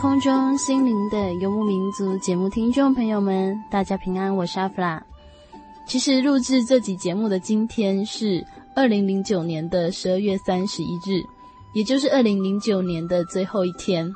[0.00, 5.04] 空中，心灵的游牧民族节目听众朋友们，大家平安，我是阿弗拉。
[5.88, 11.20] 其实录制这集节目的今天是二零零九年的十二月三十一日，
[11.74, 14.08] 也就是二零零九年的最后一天。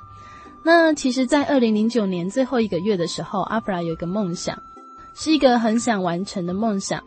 [0.65, 4.57] 那其实，在二零零九年最后一个月的时候，阿弗拉有一个梦想，
[5.17, 7.03] 是一个很想完成的梦想。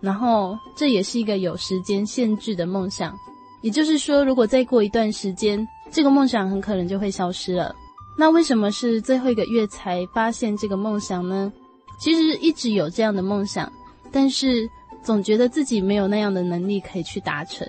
[0.00, 3.14] 然后，这也是一个有时间限制的梦想，
[3.60, 7.74] 也就是说，如果再过一段时间，这个梦想很可能就会消失了。
[8.16, 11.52] 那为什么是最后一个月才发现这个梦想呢？
[12.00, 13.70] 其实一直有这样的梦想，
[14.12, 14.68] 但是
[15.02, 17.68] 总觉得自己没有那样的能力可以去达成。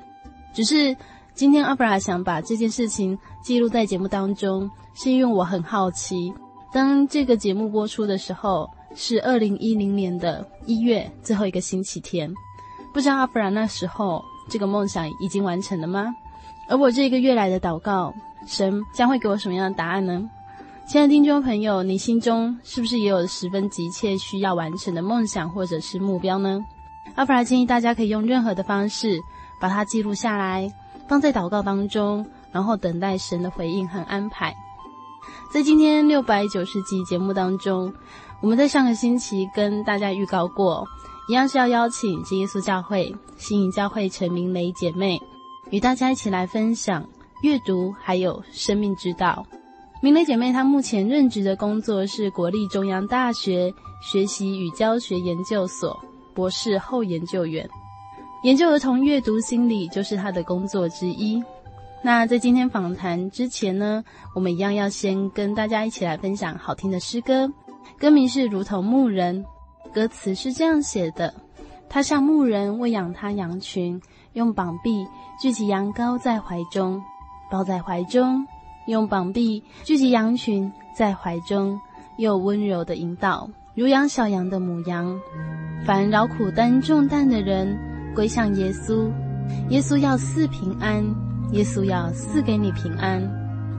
[0.54, 0.96] 只是
[1.34, 6.34] 今天阿弗拉想把这件事情记录在节目当中，是因为我很好奇，
[6.72, 12.34] 当这个节目播出的时候是二零一零年的一月最后一个星期天，
[12.94, 16.16] 不知道阿弗拉那时候这个梦想已经完成了吗？
[16.70, 18.14] 而我这个月来的祷告，
[18.48, 20.30] 神将会给我什么样的答案呢？
[20.88, 26.64] 亲爱的听众朋友，你心中是不是也有十分急切需要完成的梦想或者是目标呢？
[27.16, 29.20] 阿弗拉建议大家可以用任何的方式
[29.60, 30.72] 把它记录下来，
[31.10, 34.56] 放在祷告当中，然后等待神的回应和安排。
[35.52, 37.92] 在今天六百九十集节目当中，
[38.40, 40.86] 我们在上个星期跟大家预告过，
[41.28, 45.20] 一样是要邀请真耶稣教会新营教会陈明雷姐妹
[45.72, 47.04] 与大家一起来分享
[47.42, 49.44] 阅读还有生命之道。
[50.06, 53.74] 明磊姐妹，她目前任职的工作是国立中央大学
[54.04, 56.00] 学习与教学研究所
[56.36, 57.68] 博士后研究员，
[58.44, 61.44] 研究儿童阅读心理就是她的工作之一。
[62.04, 64.04] 那在今天访谈之前呢，
[64.36, 67.52] 我们一样要先跟大家一起来分享好听的诗歌，
[67.98, 69.44] 歌名是《如同牧人》，
[69.92, 71.34] 歌词是这样写的：
[71.90, 74.00] 他像牧人喂养他羊群，
[74.34, 75.04] 用膀臂
[75.42, 77.02] 聚集羊羔在怀中，
[77.50, 78.46] 抱在怀中。
[78.88, 81.80] 用膀臂聚集羊群在怀中，
[82.18, 85.20] 又温柔的引导，如养小羊的母羊。
[85.86, 87.76] 凡劳苦担重担的人，
[88.14, 89.12] 归向耶稣。
[89.70, 91.04] 耶稣要赐平安，
[91.52, 93.22] 耶稣要赐给你平安。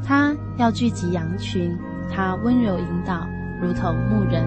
[0.04, 1.76] 他要聚集羊群，
[2.10, 3.26] 他温柔引导，
[3.60, 4.44] 如同牧人。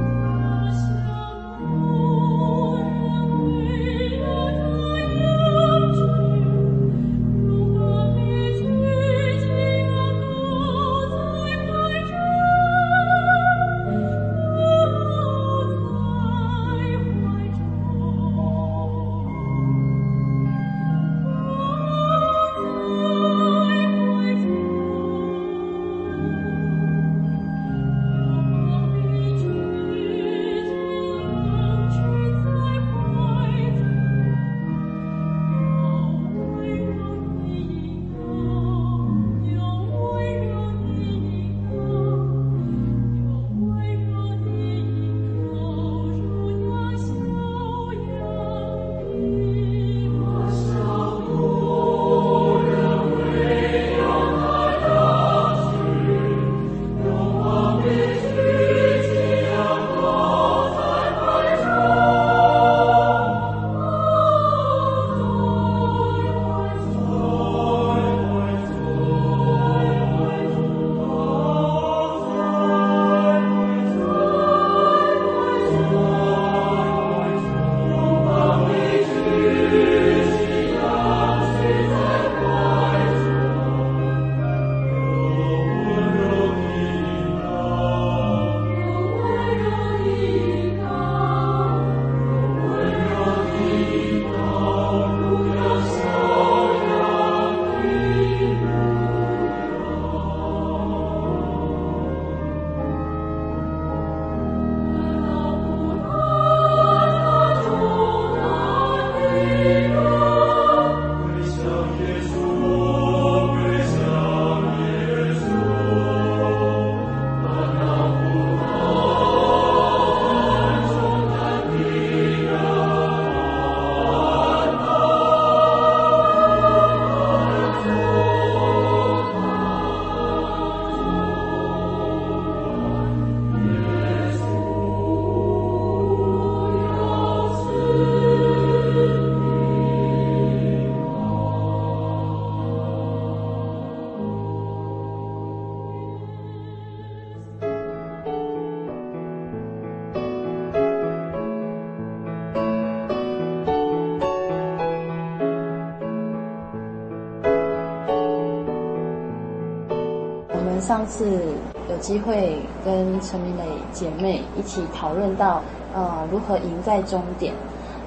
[160.90, 161.40] 上次
[161.88, 165.62] 有机会跟陈明磊姐妹一起讨论到，
[165.94, 167.54] 呃，如何赢在终点。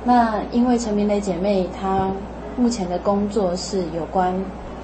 [0.02, 2.11] 那因为陈明磊姐妹她
[2.56, 4.34] 目前的工作是有关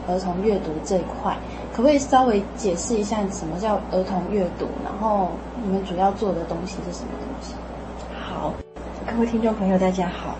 [0.07, 1.37] 儿童阅读这一块，
[1.75, 4.67] 可不可以稍微解释一下什么叫儿童阅读？
[4.85, 5.31] 然后
[5.65, 7.53] 你们主要做的东西是什么东西？
[8.17, 8.55] 好，
[9.13, 10.37] 各位听众朋友，大家好。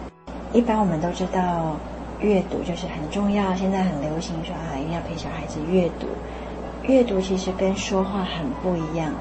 [0.53, 1.75] 一般我们都知道。
[2.21, 6.09] 阅读就是很重要，现在很流行说啊，一定要陪小孩子阅读。
[6.89, 9.13] 阅读其实跟说话很不一样，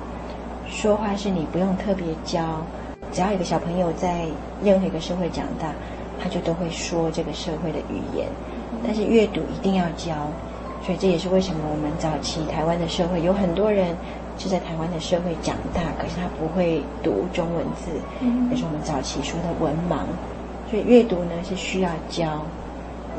[0.70, 2.66] 说话是你不用特别教，
[3.12, 4.26] 只要一个小朋友在
[4.64, 5.74] 任何一个社会长大，
[6.18, 8.26] 他就都会说这个社会的语言。
[8.82, 10.32] 但是阅读一定要教，
[10.82, 13.94] 所以这也是为什么我们早期台湾的社会有很多人
[14.38, 17.92] 是在台湾的社会长大，可是他不会读中文字，
[18.50, 20.06] 也是我们早期说的文盲。
[20.72, 22.46] 所以阅读呢是需要教。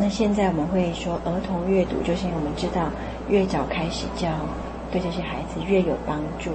[0.00, 2.88] 那现在我们会说儿童阅读，就是因为我们知道
[3.28, 4.28] 越早开始教，
[4.90, 6.50] 对这些孩子越有帮助，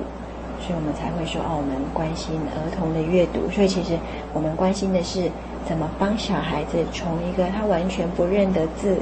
[0.59, 3.49] 所以我们才会说哦，我们关心儿童的阅读。
[3.51, 3.97] 所以其实
[4.33, 5.29] 我们关心的是
[5.67, 8.97] 怎么帮小孩子从一个他完全不认得字，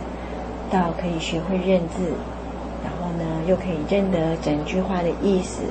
[0.69, 2.12] 到可以学会认字，
[2.83, 5.62] 然后呢又可以认得整句话的意思，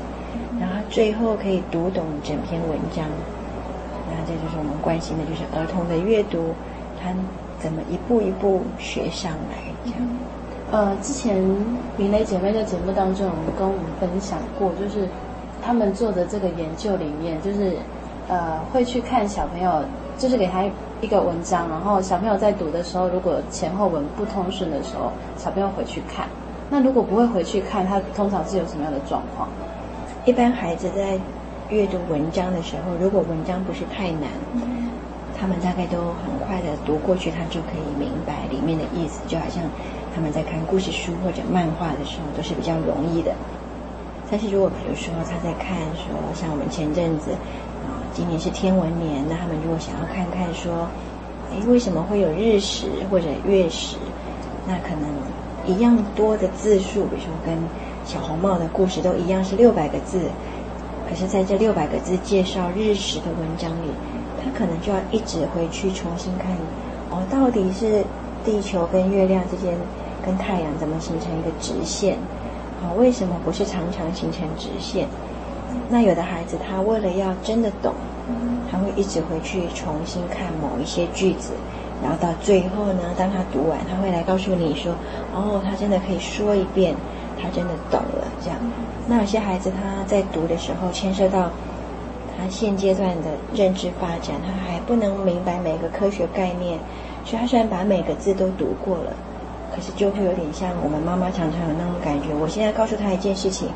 [0.58, 3.05] 然后最后可以读懂整篇文章。
[4.08, 6.55] 那这就是我们关心的，就是儿童的阅读，
[7.03, 7.14] 他。
[7.61, 9.58] 怎么一步一步学上来？
[9.85, 10.00] 这样，
[10.72, 11.43] 呃，之前
[11.96, 15.08] 明磊姐妹在节目当中，有跟我们分享过，就是
[15.61, 17.76] 他们做的这个研究里面，就是
[18.28, 19.82] 呃，会去看小朋友，
[20.17, 20.62] 就是给他
[21.00, 26.28] 一个文章，然后小朋友在读的时候，如果前后文不通顺的时候，小朋友回去看。
[26.70, 29.49] 那如果不会回去看，他通常是有什么样的状况？
[30.25, 31.19] 一般孩子在
[31.69, 34.31] 阅读文章的时候，如果文章不是太难。
[34.55, 34.88] 嗯
[35.40, 39.64] 他们大概都很快的读过去，他就可以明白里面的意思，就好像
[40.15, 43.33] 他们在看故事书或者漫画的时候都是比较容易的。
[44.31, 47.33] 但是如果比如说他在看说，像我们前阵子
[47.83, 50.87] 啊，今年是天文年，那他们如果想要看看说，
[51.51, 53.96] 哎，为什么会有日食或者月食？
[54.69, 55.08] 那可能
[55.67, 57.56] 一样多的字数，比如说跟
[58.05, 60.20] 小红帽的故事都一样是六百个字，
[61.08, 63.91] 可是在这六百个字介绍日食的文章里。
[64.43, 66.51] 他可能就要一直回去重新看，
[67.11, 68.03] 哦，到底是
[68.43, 69.77] 地球跟月亮之间，
[70.24, 72.17] 跟太阳怎么形成一个直线？
[72.82, 75.06] 啊、为什么不是常常形成直线？
[75.89, 77.93] 那有的孩子他为了要真的懂，
[78.70, 81.53] 他会一直回去重新看某一些句子，
[82.03, 84.93] 然后到最后呢，当他读完，他会来告诉你说，
[85.34, 86.94] 哦，他真的可以说一遍，
[87.41, 88.58] 他真的懂了这样。
[89.06, 91.50] 那有些孩子他在读的时候牵涉到。
[92.39, 96.79] 他现阶段的认知发展，他还不能明白每个科学概念，
[97.22, 99.12] 所以他虽然把每个字都读过了，
[99.74, 102.29] 可是就会有点像我们妈妈常常有那种感觉。
[102.41, 103.69] 我现在告诉他一件事情，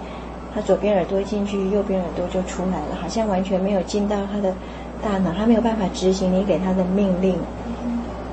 [0.55, 4.55] 他左边耳朵进去，右边耳朵就出来了，好像完全没有进到他的
[5.03, 7.37] 大脑，他没有办法执行你给他的命令。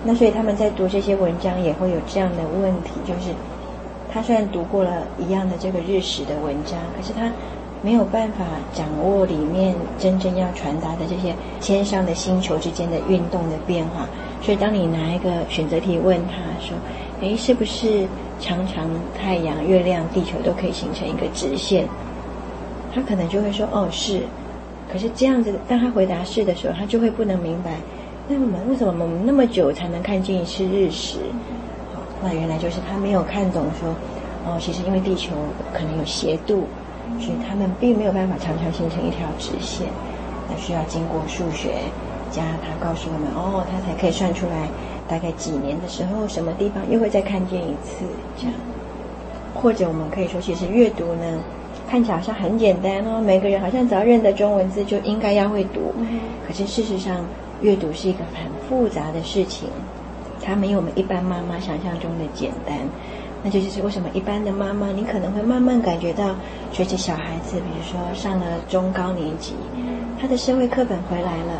[0.03, 3.31] 那所以他们在读这些文章也会有这样的问题，就是
[4.11, 7.31] 他虽然读过了一样的这个日食的文章，可是他。
[7.83, 14.07] 没有办法掌握里面真正要传达的这些天上的星球之间的运动的变化，
[14.39, 16.77] 所以当你拿一个选择题问他说
[17.21, 18.07] ：“诶，是不是
[18.39, 21.87] 常常太阳、月亮、地球都可以形成一个直线？”
[22.93, 24.21] 他可能就会说：“哦，是。”
[24.91, 27.77] 可是这样子，当他回答是的时候，他就会不能明白，
[28.27, 31.19] 那我们为什么我们那么久才能看见一次日食？
[31.93, 33.89] 好，那原来就是他没有看懂说
[34.45, 35.31] ：“哦，其实因为地球
[35.73, 36.65] 可能有斜度。”
[37.19, 39.85] 所以他们并没有办法常常形成一条直线，
[40.49, 41.73] 那需要经过数学
[42.31, 44.69] 加他告诉我们哦，他才可以算出来
[45.11, 48.05] 大概几年的时候，什么地方又会再看见一次
[48.37, 48.53] 这样。
[49.53, 51.39] 或者我们可以说，其实阅读呢，
[51.89, 55.93] 看起来好像很简单哦，每个人好像只要认得中文字就应该要会读。
[56.47, 57.25] 可是事实上，
[57.61, 59.67] 阅读是一个很复杂的事情，
[60.41, 62.77] 它没有我们一般妈妈想象中的简单。
[63.43, 66.33] 那就就是为什么一般的妈妈，你可能会慢慢感觉到，
[66.71, 69.55] 随着小孩子，比如说上了中高年级，
[70.21, 71.59] 他的社会课本回来了，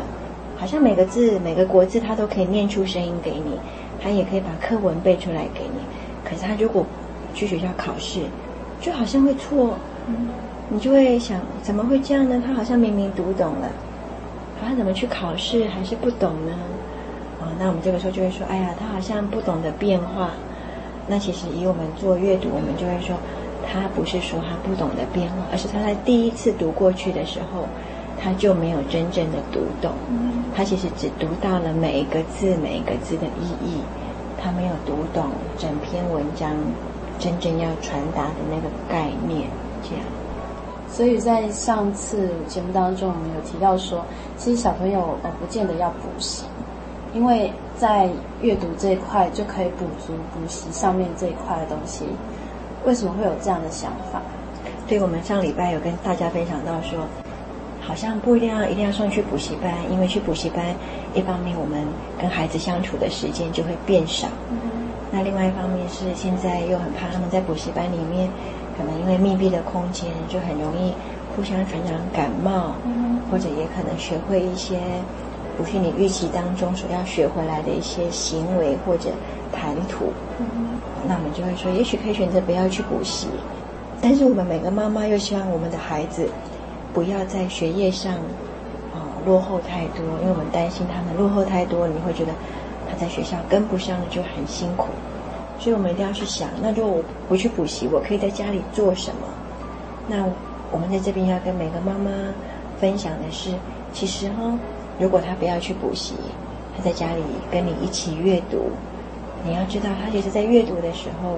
[0.62, 3.58] 好像每个字、每个国字他都可以念出声音给你，
[4.00, 5.80] 他也可以把课文背出来给你。
[6.24, 6.86] 可是他如果
[7.34, 8.20] 去学校考试，
[8.80, 9.74] 就好像会错，
[10.68, 12.40] 你就会想，怎么会这样呢？
[12.46, 13.68] 他好像明明读懂了，
[14.62, 16.52] 他怎么去考试还是不懂呢？
[17.40, 20.30] 啊，那我们这个时候就会说，哎呀，他好像不懂得变化。
[21.08, 23.16] 那其实以我们做阅读，我们就会说，
[23.66, 27.66] 他不是说他不懂得变化，而是他在第一次读过去的时候，
[28.22, 29.90] 他就没有真正的读懂。
[30.54, 33.80] 他其实只读到了每一个字、每一个字的意义，
[34.40, 36.50] 他没有读懂整篇文章
[37.18, 39.48] 真正要传达的那个概念。
[39.82, 40.04] 这样。
[40.88, 44.04] 所以在上次节目当中，我们有提到说，
[44.36, 46.44] 其实小朋友呃不见得要补习，
[47.14, 48.10] 因为在
[48.42, 52.04] 阅读这一块就可以补足补习上面这一块的东西。
[52.84, 54.20] 为什么会有这样的想法？
[54.86, 56.98] 对，我们上礼拜有跟大家分享到说，
[57.84, 60.64] 好像不一定要一定要送去补习班，因为去补习班，
[61.14, 61.84] 一方面我们
[62.18, 68.30] 跟孩子相处的时间就会变少，嗯、那另外一方面是现在又很怕他们在补习班里面。
[68.74, 70.94] 可能因为密闭的空间，就很容易
[71.36, 74.80] 互相传染感冒，嗯，或者也可能学会一些
[75.58, 79.10] 不是你预期当中所要学回来的一些行为或者
[79.52, 80.10] 谈吐。
[80.38, 80.46] 嗯，
[81.06, 83.26] 那我们就会说，也许可以选择不要去补习，
[84.00, 86.26] 但是我们每个妈妈又希望我们的孩子
[86.92, 88.12] 不要在学业上
[88.92, 92.32] 啊、落后太多，因为我们担心他们落后太多，你会觉得
[92.90, 94.88] 他在学校跟不上就很辛苦。
[95.58, 99.28] 所以我们一定要去想，那如果我不去补习，我可以在家里做什么？
[100.08, 100.26] 那
[100.72, 102.10] 我们在这边要跟每个妈妈
[102.80, 103.50] 分享的是，
[103.92, 104.58] 其实哈，
[104.98, 106.14] 如果他不要去补习，
[106.76, 108.70] 他在家里跟你一起阅读，
[109.44, 111.36] 你要知道，他其实，在阅读的时候，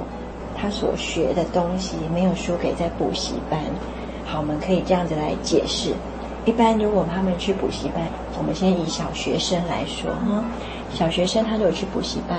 [0.56, 3.60] 他所学的东西没有输给在补习班。
[4.24, 5.92] 好，我们可以这样子来解释。
[6.44, 8.02] 一般如果他们去补习班，
[8.38, 10.44] 我们先以小学生来说哈，
[10.92, 12.38] 小学生他如果去补习班。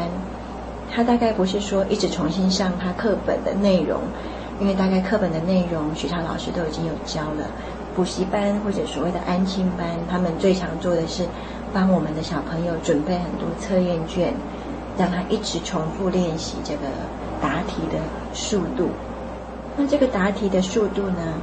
[0.94, 4.00] 他大概不是说一直重新上他课本的内容，
[4.62, 7.50] 因为大概课本的内容学校老师都已经有教了。
[7.96, 11.26] 补习班或者所谓的安亲班，他们最常做的是
[11.74, 14.34] 帮我们的小朋友准备很多测验卷，
[14.98, 16.82] 让他一直重复练习这个
[17.42, 17.98] 答题的
[18.34, 18.90] 速度。
[19.76, 21.42] 那这个答题的速度呢，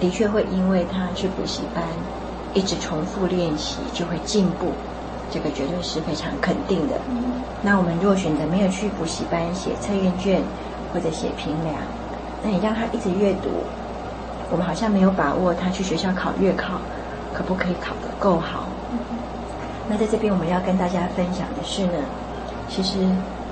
[0.00, 1.84] 的确会因为他去补习班
[2.54, 4.72] 一直重复练习，就会进步。
[5.30, 6.96] 这个绝对是非常肯定的。
[7.62, 10.42] 那我们如果选择没有去补习班写测验卷
[10.92, 11.76] 或者写评量，
[12.42, 13.48] 那你让他一直阅读，
[14.50, 16.80] 我们好像没有把握他去学校考月考
[17.32, 18.66] 可不可以考得够好。
[19.88, 21.92] 那在这边我们要跟大家分享的是呢，
[22.68, 22.98] 其实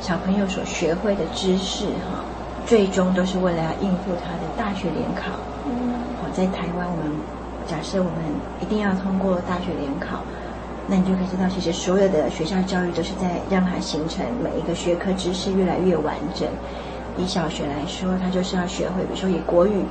[0.00, 2.26] 小朋友所学会的知识哈，
[2.66, 5.30] 最终都是为了要应付他的大学联考。
[6.17, 7.12] 好，在台湾我们
[7.66, 8.20] 假设我们
[8.61, 10.20] 一定要通过大学联考。
[10.90, 16.49] 那你就可以知道，其实所有的学校教育都是在让它形成每一个学科知识越来越完整。
[17.18, 19.85] 以小学来说，他就是要学会，比如说以国语，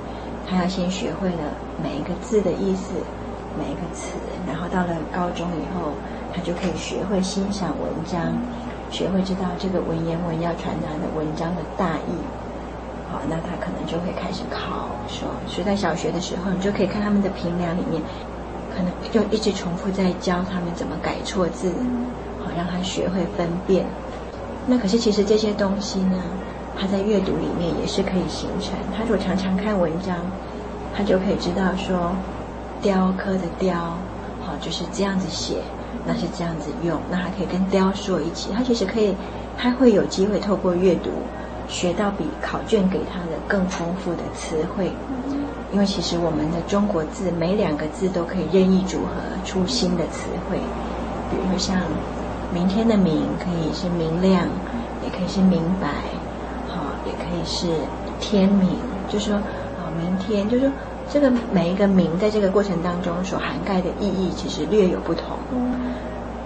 [0.50, 1.54] 他要先学会了
[1.84, 2.94] 每一个字的意思，
[3.60, 4.18] 每一个词，
[4.48, 5.92] 然后到了高中以后，
[6.34, 8.34] 他就可以学会欣赏文章，
[8.90, 12.18] 学会知道这个文言文要传达的文章的大意。
[13.12, 18.02] 好，那他可能就会开始考说，所以在小学的时候，你就可以看他们的评量里面。
[18.76, 21.72] 可能就一直重复在教他们怎么改错字，
[22.44, 23.84] 好让他学会分辨。
[24.68, 26.22] 那可是其实这些东西呢，
[26.80, 28.74] 他在阅读里面也是可以形成。
[28.96, 30.18] 他如果常常看文章，
[30.96, 32.14] 他就可以知道说，
[32.80, 33.74] 雕刻的雕，
[34.46, 35.56] 好就是这样子写，
[36.06, 38.50] 那是这样子用，那还可以跟雕塑一起。
[38.56, 39.16] 他其实可以，
[39.58, 41.10] 他会有机会透过阅读，
[41.68, 44.92] 学到比考卷给他的更丰富的词汇。
[45.74, 50.58] 因为其实我们的中国字每两个字都可以任意组合出新的词汇，
[51.30, 51.82] 比如说像
[52.54, 54.48] 明天的明可以是明亮，
[55.04, 55.90] 也可以是明白，
[56.70, 57.68] 好，也可以是
[58.22, 58.70] 天明。
[59.10, 60.72] 就是说啊，明天就是说
[61.12, 65.38] 这个每一个明在这个过程当中所涵盖的意义其实略有不同。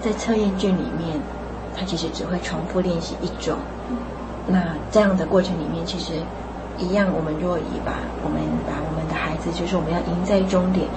[0.02, 1.20] 在测验卷里面，
[1.78, 3.56] 它其实只会重复练习一种。
[4.48, 6.14] 那这样的过程里面，其实。
[6.78, 7.94] 一样，我们若以把
[8.24, 10.88] 我们把我们的孩子，就是我们要赢在终点，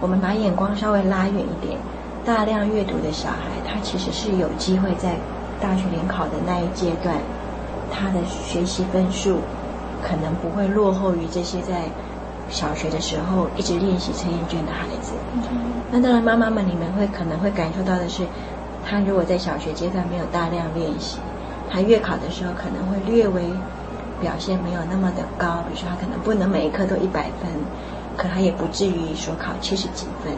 [0.00, 1.76] 我们把眼光稍微拉远一点，
[2.24, 5.16] 大量阅读的小孩，他其实是有机会在
[5.60, 7.16] 大学联考的那一阶段，
[7.90, 9.38] 他的学习分数
[10.00, 11.90] 可能不会落后于这些在
[12.48, 15.10] 小学的时候一直练习测验卷的孩子。
[15.90, 18.22] 那当然，妈妈们你们会可能会感受到的是，
[18.86, 21.18] 他如果在小学阶段没有大量练习，
[21.72, 23.42] 他月考的时候可能会略微。
[24.20, 27.50] 表现没有那么的高，比如说他可能不能每一科都一百分，
[28.16, 30.32] 可他也不至于说考七十几分，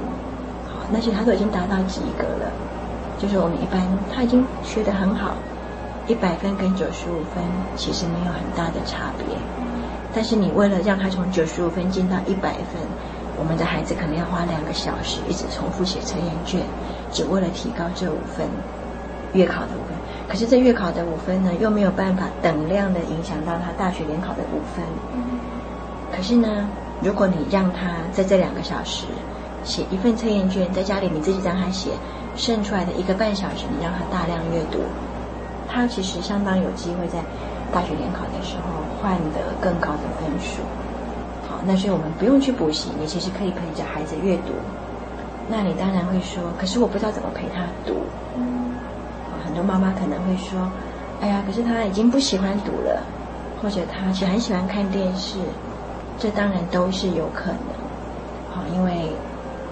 [0.67, 2.51] 好，那些他都已经达到及格了。
[3.19, 5.37] 就是我们一般他已经学得很好，
[6.07, 7.45] 一百分跟九十五分
[7.77, 9.37] 其实没有很大的差别。
[10.15, 12.81] 但是你为了让他从九十五分进到一百分，
[13.37, 16.63] 我们的孩子可能要花两个小时一直重复写测验卷，
[17.13, 18.49] 只为了提高这五分，
[19.35, 19.95] 月考的五分。
[20.27, 24.85] 可是这月考的五分呢，又没有办法等量的影响到他大学联考的五分。
[26.11, 26.67] 可是呢，
[27.03, 29.05] 如果你让他在这两个小时
[29.63, 31.91] 写一份测验卷，在家里你自己让他写，
[32.37, 34.79] 剩出来的一个半小时，你让他大量阅读，
[35.69, 37.19] 他其实相当有机会在
[37.73, 40.63] 大学联考的时候换得更高的分数。
[41.49, 44.53] 好，那所以我们不用去补习，你其实可以陪着孩子阅读。
[45.49, 47.97] 那你当然会说，可是我不知道怎么陪他读。
[49.45, 50.59] 很多妈妈可能会说，
[51.21, 53.03] 哎呀，可是他已经不喜欢读了，
[53.63, 55.39] 或者他其实很喜欢看电视，
[56.19, 57.75] 这当然都是有可能。
[58.51, 59.13] 好，因为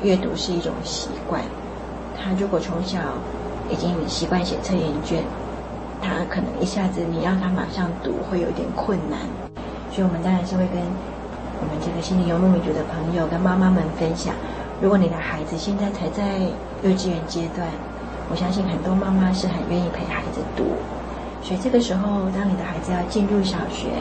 [0.03, 1.43] 阅读是一种习惯，
[2.17, 2.99] 他如果从小
[3.71, 5.23] 已经习惯写测验卷，
[6.01, 9.19] 他可能一下子你让他马上读会有点困难。
[9.91, 10.81] 所以，我们当然是会跟
[11.61, 14.35] 我们这个心灵游牧民族的朋友跟妈妈们分享。
[14.81, 16.41] 如果你的孩子现在才在
[16.83, 17.69] 幼稚园阶段，
[18.33, 20.65] 我相信很多妈妈是很愿意陪孩子读。
[21.45, 23.93] 所以这个时候，当你的孩子要进入小学，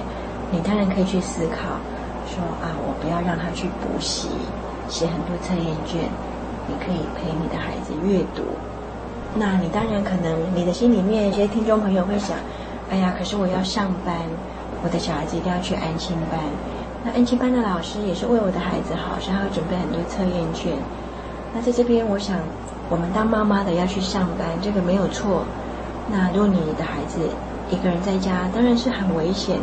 [0.52, 1.76] 你当然可以去思考，
[2.32, 4.30] 说啊，我不要让他去补习，
[4.88, 6.08] 写很多测验卷，
[6.64, 8.48] 你可以陪你的孩子阅读。
[9.36, 12.38] 那你当然可能你的心里面，有些听众朋友会想，
[12.90, 14.16] 哎呀，可是我要上班，
[14.82, 16.40] 我的小孩子一定要去安心班。
[17.04, 20.72] 那安心班的老师也是为我的孩子好，所以他会准备很多测验卷。
[21.54, 22.38] 那在这边，我想
[22.92, 25.46] 我们当妈妈的要去上班，这个没有错。
[26.12, 27.22] 那如果你的孩子
[27.72, 29.58] 一个人在家，当然是很危险。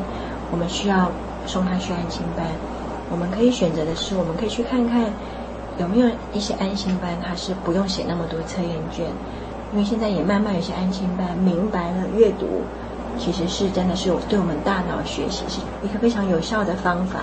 [0.51, 1.13] 我们需要
[1.47, 2.47] 送他去安心班。
[3.11, 5.13] 我们可以选择的是，我们可以去看看
[5.77, 9.05] 有没有一些安心班，他是不用写那么多测验卷。
[9.73, 12.65] 因为现在也慢慢有些安心班明白了阅读。
[13.19, 17.19] 其实是真的是对我们大脑学习是一个非常有效的方法，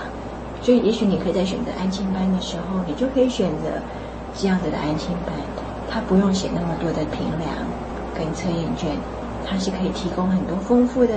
[0.60, 3.80] 所以也许你可以在选择安亲班的时候，你就可以选择
[4.36, 5.34] 这样子的安亲班，
[5.90, 7.50] 他不用写那么多的评量
[8.14, 8.90] 跟测验卷，
[9.46, 11.14] 他是可以提供很多丰富的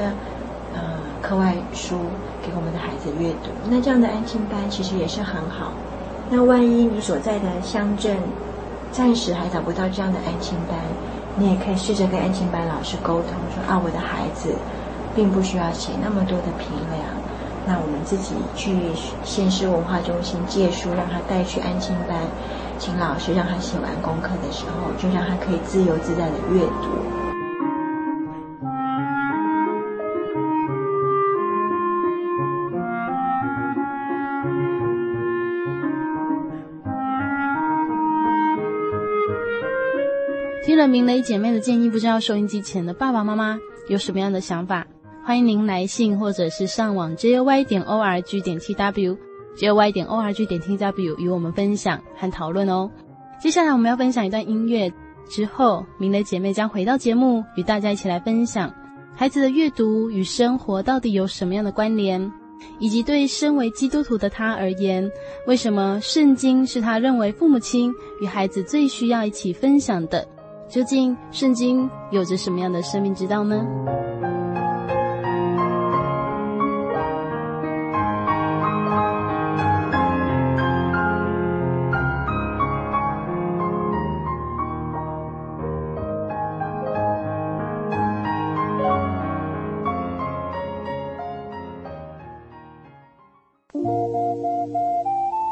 [0.73, 0.81] 呃
[1.21, 1.97] 课外书
[2.41, 3.49] 给我们的孩子阅读。
[3.69, 5.71] 那这样的安亲班其实也是很好。
[6.29, 8.15] 那万一你所在的乡镇
[8.91, 10.77] 暂时还找不到这样的安亲班，
[11.35, 14.53] 你也可以试着跟安亲班老师沟通，说啊，我的孩子
[15.15, 17.01] 并不需要写那么多的评量，
[17.65, 18.77] 那我们自己去
[19.23, 22.17] 县市文化中心借书，让他带去安亲班，
[22.79, 26.87] 请老师让他写完功课的时候，就让他可以自由自在的阅读。
[40.65, 44.87] 听了明雷姐妹的建议，不知道收音机前的爸爸妈妈有什么样的想法？
[45.25, 49.17] 欢迎您来信或者是上网 joy 点 org 点 tw
[49.57, 52.89] tw，joy 点 org 点 tw 与我们分享和讨论哦。
[53.41, 54.91] 接下来我们要分享一段音乐，
[55.29, 58.73] 之后明雷姐妹将回到节目，与大家一起来分享
[59.15, 62.31] 孩子的阅读与生活到底有什么样的关联，
[62.79, 65.09] 以及对身为基督徒的他而言，
[65.47, 70.27] 为什么圣经是他认为父母亲与孩子最需要一起分享的。
[70.69, 73.65] 究竟圣经有着什么样的生命之道呢？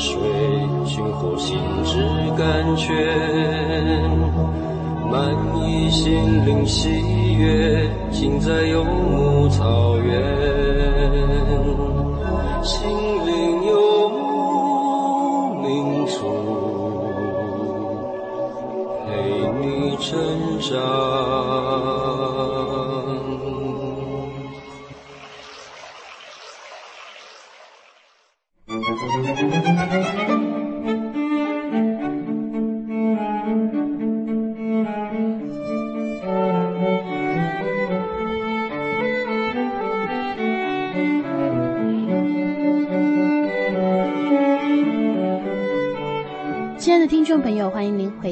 [0.00, 0.18] 水，
[0.86, 1.98] 寻获心之
[2.38, 2.96] 甘泉，
[5.10, 5.36] 满
[5.68, 6.99] 溢心灵心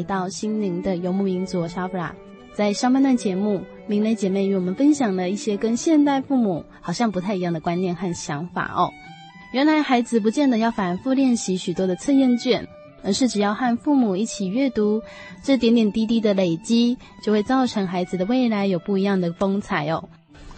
[0.08, 2.14] 到心灵的游牧民族，我是阿弗拉。
[2.54, 8.90] 在上半段节目，明磊姐妹与我们分享了一些跟现代父母好像不太一样的观念和想法哦。
[9.52, 12.66] 原来孩子不见得要反复练习许多的测验卷，
[13.04, 15.02] 而是只要和父母一起阅读，
[15.42, 20.08] 这点点滴滴的累积，就会造成孩子的未来有不一样的风采哦。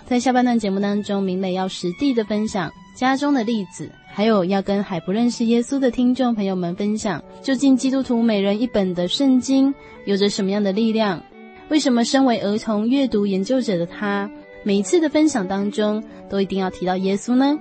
[0.07, 9.74] 在下半段节目当中，明磊要实地的分享家中的例子，还有要跟还不认识耶稣的听众朋友们分享，究竟基督徒每人一本的圣经
[10.05, 11.22] 有着什么样的力量？
[11.70, 14.29] 为什么身为儿童阅读研究者的他，
[14.64, 17.59] 每一次的分享当中都一定要提到耶稣呢？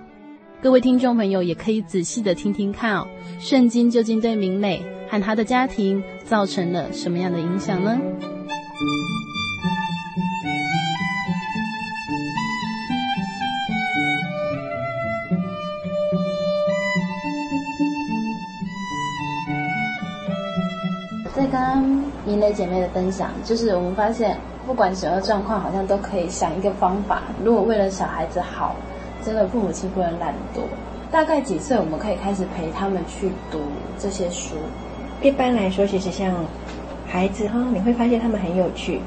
[0.62, 3.08] 各位听众朋友也可以仔细的听听看哦，
[3.40, 7.98] 圣经究竟对明美和他的家庭造成了什么样的影响呢？
[21.40, 21.82] 在刚刚
[22.26, 27.22] 明磊姐妹的分享，就是我们发现，不管什么状况，好像都可以想一个方法。
[27.46, 28.76] 如果为了小孩子好，
[29.24, 30.60] 真的父母亲不能懒惰。
[31.10, 33.62] 大概几岁我们可以开始陪他们去读
[33.98, 34.56] 这些书？
[35.22, 36.30] 一般来说，其实像
[37.08, 39.00] 孩子哈，你会发现他们很有趣。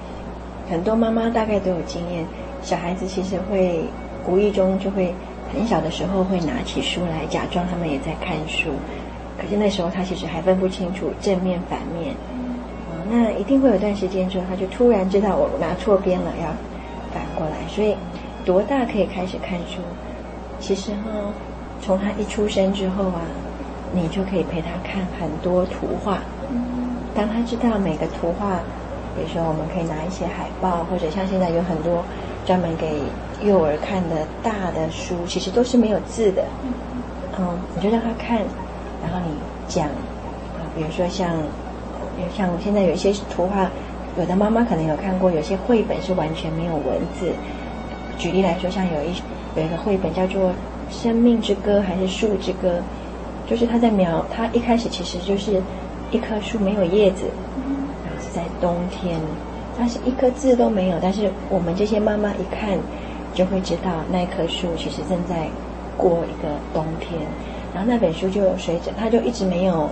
[0.70, 2.24] 很多妈妈大概都有经验，
[2.62, 3.84] 小孩子其实会
[4.26, 5.14] 无意中就会
[5.52, 8.70] 很小的时候会拿起书来，假装他们也在看书。
[9.42, 12.14] 可是那时候他其实还分不清楚正面反面，
[12.86, 16.46] 啊，那一定会有段时间之后，他就突然知道我拿错边了，要
[17.12, 17.56] 反过来。
[17.68, 17.96] 所以
[18.44, 19.80] 多大可以开始看书？
[20.60, 21.10] 其实哈，
[21.82, 23.22] 从他一出生之后啊，
[23.92, 26.20] 你就可以陪他看很多图画。
[27.12, 28.60] 当他知道每个图画，
[29.16, 32.04] 比如说我们可以拿一些海报，或者像现在有很多
[32.46, 33.02] 专门给
[33.44, 36.44] 幼儿看的大的书，其实都是没有字的。
[37.38, 38.40] 嗯，你就让他看。
[39.02, 39.34] 然后你
[39.66, 41.28] 讲啊，比如说像，
[42.34, 43.70] 像现在有一些图画，
[44.18, 47.32] 有的妈妈可能有看过，有些绘本是完全没有文字。
[48.18, 49.12] 举例来说，像有一
[49.56, 50.50] 有一个绘本叫做
[50.90, 52.78] 《生命之歌》还是《树之歌》，
[53.50, 55.60] 就是他在描，他一开始其实就是
[56.10, 57.24] 一棵树没有叶子，
[58.04, 59.18] 然后是在冬天，
[59.76, 60.98] 但是一颗字都没有。
[61.02, 62.78] 但是我们这些妈妈一看，
[63.34, 65.48] 就会知道那棵树其实正在
[65.96, 67.18] 过一个冬天。
[67.74, 69.88] 然后那本书就随着，它就一直没有，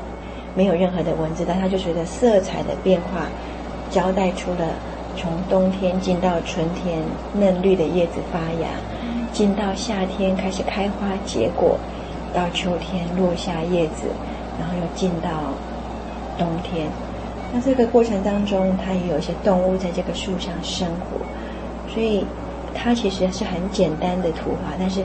[0.55, 3.27] 没有任何的文字，但它就随着色彩的变化，
[3.91, 4.69] 交代出了
[5.17, 6.99] 从冬天进到春天
[7.33, 8.69] 嫩绿的叶子发芽，
[9.33, 11.79] 进到夏天开始开花结果，
[12.35, 14.09] 到秋天落下叶子，
[14.59, 15.31] 然后又进到
[16.37, 16.87] 冬天。
[17.51, 21.25] 那这个过程当中，它也有一些动物在这个树上生活，
[21.95, 22.27] 所以
[22.75, 25.01] 它其实是很简单的图画，但是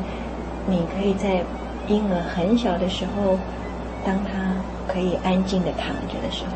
[0.68, 1.42] 你可以在。
[1.88, 3.38] 婴儿很小的时候，
[4.06, 4.56] 当他
[4.88, 6.52] 可以安静的躺着的时候，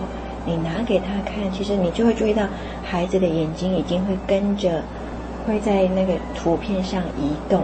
[0.46, 2.44] 你拿给他看，其实你就会注意到
[2.84, 4.82] 孩子的眼睛已经会跟着，
[5.46, 7.63] 会在那个图片上移动，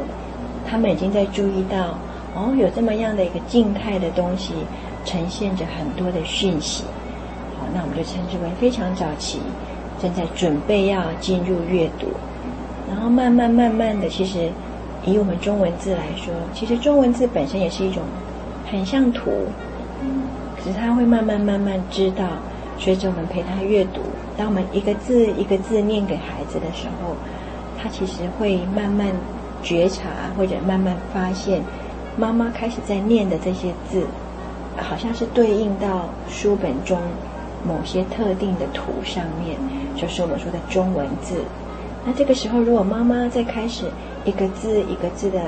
[0.68, 1.98] 他们已经在注意到，
[2.36, 4.54] 哦，有这么样的一个静态的东西，
[5.04, 6.84] 呈现着很多的讯息。
[7.60, 9.40] 好，那我们就称之为非常早期，
[10.02, 12.08] 正在准备要进入阅读，
[12.90, 14.52] 然后慢慢慢慢的，其实。
[15.06, 18.02] 以我们中文字来说，其实中文字本身也是一种
[18.72, 19.30] 很像图，
[20.58, 22.26] 可是他会慢慢慢慢知道，
[22.80, 24.02] 随着我们陪他阅读，
[24.36, 27.16] 当我们一个字一个字念给孩子的时候，
[27.78, 29.08] 他其实会慢慢
[29.62, 31.62] 觉察或者慢慢发现，
[32.18, 34.08] 妈妈开始在念的这些字，
[34.76, 36.98] 好像是对应到书本中
[37.64, 39.56] 某些特定的图上面，
[39.96, 41.44] 就是我们说的中文字。
[42.04, 43.86] 那这个时候，如果妈妈在开始。
[44.26, 45.40] 一个字一个字的，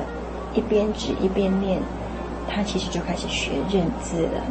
[0.53, 1.79] 一边指一边念，
[2.47, 4.41] 他其实就开始学认字了。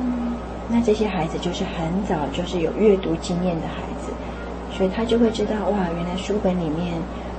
[0.68, 4.12] 那这些孩子就是很早就是有阅读经验的孩子，
[4.76, 6.94] 所以他就会知道哇，原来书本里面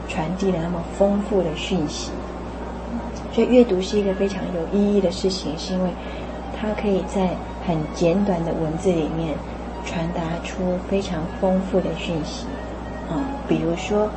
[0.08, 2.10] 传递了那么丰富的讯息。
[3.34, 5.90] 所以阅读是一个非常有意义的事情，是因为
[6.58, 7.36] 它可以在
[7.68, 9.36] 很简短的文字里面
[9.86, 12.46] 传达出非常丰富的讯息。
[13.10, 14.10] 啊、嗯，比如说。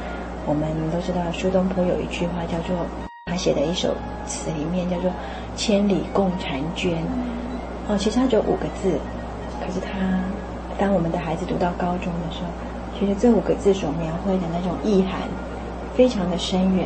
[0.51, 2.75] 我们都知道苏东坡有一句话叫做，
[3.27, 3.95] 他写的一首
[4.27, 5.09] 词里面叫做
[5.55, 6.99] “千里共婵娟”，
[7.87, 8.99] 哦，其实它只有五个字，
[9.63, 10.19] 可是他
[10.77, 12.51] 当我们的孩子读到高中的时候，
[12.99, 15.23] 其实这五个字所描绘的那种意涵，
[15.95, 16.85] 非常的深远，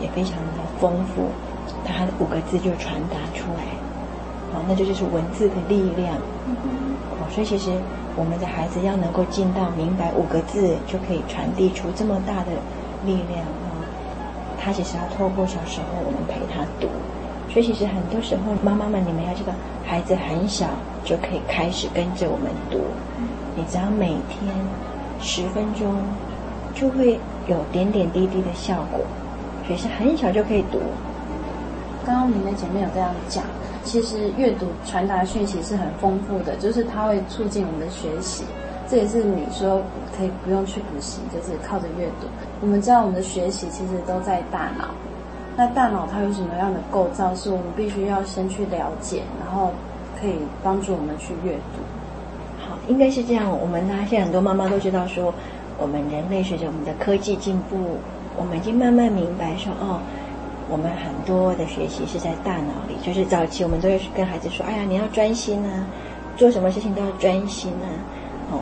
[0.00, 1.28] 也非常的丰富，
[1.84, 3.76] 他的五个字就传达出来，
[4.56, 6.16] 哦，那就就是文字的力量，
[7.20, 7.72] 哦，所以其实
[8.16, 12.56] 我们的孩子要能够进到明白五个字就可以传递出这么大的。
[13.04, 13.82] 力量啊，
[14.60, 16.88] 他其实要透过小时候我们陪他读，
[17.52, 19.52] 所以其实很多时候妈妈们，你们要知道，
[19.84, 20.66] 孩子很小
[21.04, 22.78] 就可以开始跟着我们读，
[23.56, 24.52] 你只要每天
[25.20, 25.94] 十分钟，
[26.74, 29.00] 就会有点点滴滴的效果，
[29.66, 30.80] 所以是很小就可以读。
[32.04, 33.44] 刚刚你们前面有这样讲，
[33.84, 38.44] 其实阅读传达讯息是很丰富的，就是它会促进我们的学习。
[38.92, 39.82] 这也是你说
[40.14, 42.26] 可以不用去补习，就是靠着阅读。
[42.60, 44.90] 我们知道我们的学习其实都在大脑，
[45.56, 49.70] 那大脑它有什么样的构造，是我们必须要先去了解，然后
[50.20, 51.80] 可以帮助我们去阅读。
[52.60, 53.50] 好，应该是这样。
[53.50, 55.32] 我们呢，现在很多妈妈都知道说，
[55.78, 57.96] 我们人类随着我们的科技进步，
[58.36, 60.00] 我们已经慢慢明白说，哦。
[60.68, 65.86] 我们很多的学习是在大脑里，就是早期我们都要跟孩子说：“哎呀，你要专心啊，
[66.36, 67.88] 做什么事情都要专心啊。”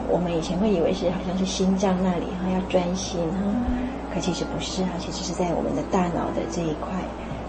[0.09, 3.47] 我们以前会以为是好像是心脏那里哈要专心哈，
[4.15, 6.93] 可其实不是啊，其实是在我们的大脑的这一块。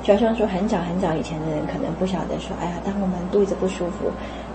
[0.03, 4.09] 就好像说很早很早以前的人可能不晓得说：“哎呀，当我们肚子不舒服，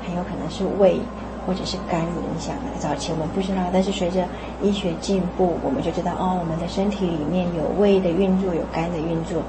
[0.04, 0.98] 很有可能是胃
[1.46, 4.26] 或者是肝影响的。”早期我们不知道，但是随着
[4.60, 9.40] 医学进步，我们就知道哦，我们的身体里面有胃的运作，有肝的运作。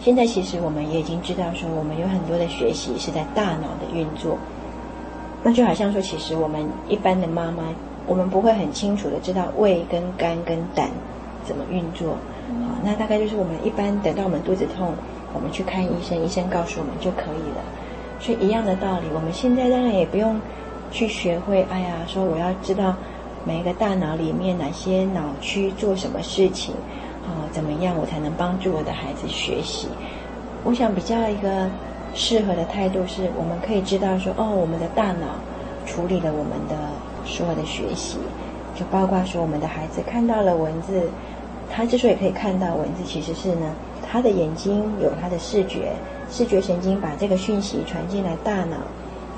[0.00, 4.36] 现在其实我们也已经知道，说我们有很多的学习是在大脑的运作。
[5.42, 7.64] 那就好像说，其实我们一般的妈妈，
[8.06, 10.88] 我们不会很清楚的知道胃跟肝跟胆
[11.44, 12.10] 怎么运作。
[12.10, 14.92] 好，那大概就是我们一般等到我们肚子痛，
[15.34, 17.62] 我们去看医生，医生告诉我们就可以了。
[18.20, 20.40] 所以一样的道理，我们现在当然也不用
[20.90, 22.94] 去学会，哎呀，说我要知道
[23.44, 26.74] 每一个大脑里面哪些脑区做什么事情。
[27.24, 29.86] 啊，怎么样我才能帮助我的孩子学习？
[30.64, 31.70] 我想比较一个
[32.14, 35.36] 适合的态度是，我们可以知道说，哦，我们的大脑
[35.86, 36.76] 处理了我们的
[37.24, 38.18] 所有的学习，
[38.74, 41.08] 就包括说我们的孩子看到了文字，
[41.70, 43.74] 他之所以可以看到文字，其实是呢，
[44.10, 45.92] 他的眼睛有他的视觉，
[46.30, 48.76] 视觉神经把这个讯息传进来大脑，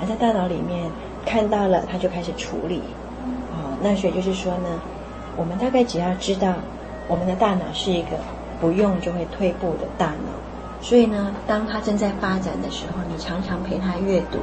[0.01, 0.89] 而在大脑里面
[1.25, 2.81] 看到了，他就开始处理。
[3.51, 4.81] 啊，那所以就是说呢，
[5.37, 6.53] 我们大概只要知道。
[7.07, 8.17] 我们的大脑是一个
[8.59, 10.33] 不用就会退步的大脑，
[10.85, 14.37] 所以呢，当他正在发展的时候，你常常陪他阅读，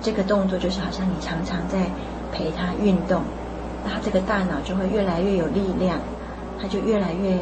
[0.00, 1.90] 这个动作就是好像你常常在
[2.30, 3.22] 陪他运动，
[3.84, 5.98] 那他这个大脑就会越来越有力量，
[6.62, 7.34] 他就越来越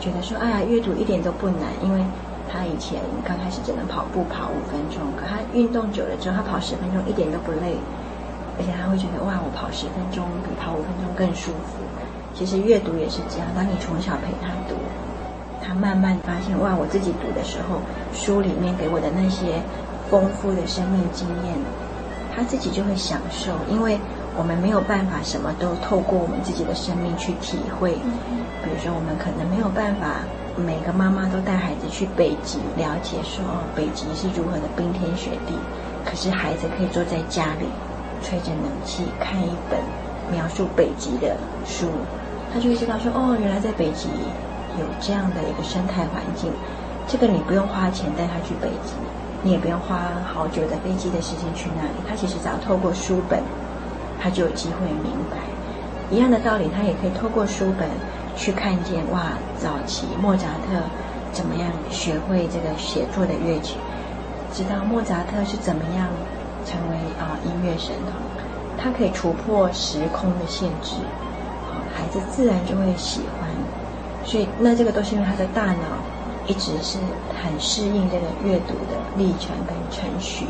[0.00, 2.02] 觉得说，哎呀，阅读一点都不难，因为
[2.50, 7.78] 他以前刚开始只能跑步跑五分钟，可他运动久了之后，他跑十分钟一点都不累，
[8.58, 11.78] 而且他会觉得哇，我跑十分钟比跑五分钟更舒服。
[12.34, 14.74] 其实阅读也是这样，当你从小陪他读，
[15.70, 17.78] 他慢慢发现哇，我自己读的时候，
[18.12, 19.62] 书里面给我的那些
[20.10, 21.54] 丰富的生命经验，
[22.34, 23.52] 他自己就会享受。
[23.70, 23.96] 因为
[24.36, 27.92] 我们没有办法什么都透过我们自己的生命去体会。
[28.64, 30.26] 比如说，我们可能没有办法
[30.58, 33.38] 每个妈妈都带孩子去北极了解说
[33.76, 35.54] 北极是如何的冰天雪地，
[36.04, 37.70] 可是孩子可以坐在家里
[38.26, 39.78] 吹着冷气看一本
[40.34, 41.86] 描述北极的书。
[42.52, 44.10] 他就会知道说，哦，原来在北极
[44.78, 46.52] 有这样的一个生态环境，
[47.08, 48.92] 这个你不用花钱带他去北极，
[49.42, 53.42] 你也不用花好久的飞机的时间去那里，他其实只要透过书本，
[54.20, 55.36] 他就有机会明白。
[56.10, 57.88] 一样的道理，他也可以透过书本
[58.36, 60.82] 去看见，哇，早期莫扎特
[61.32, 63.76] 怎么样学会这个写作的乐曲，
[64.52, 66.08] 知道莫扎特是怎么样
[66.66, 68.20] 成为啊音乐神童，
[68.76, 70.94] 他可以突破时空的限制。
[71.94, 73.49] 孩子自然就会喜欢，
[74.24, 75.98] 所以那这个都是因为他的大脑
[76.46, 76.98] 一直是
[77.42, 80.46] 很适应这个阅读的历程跟程序。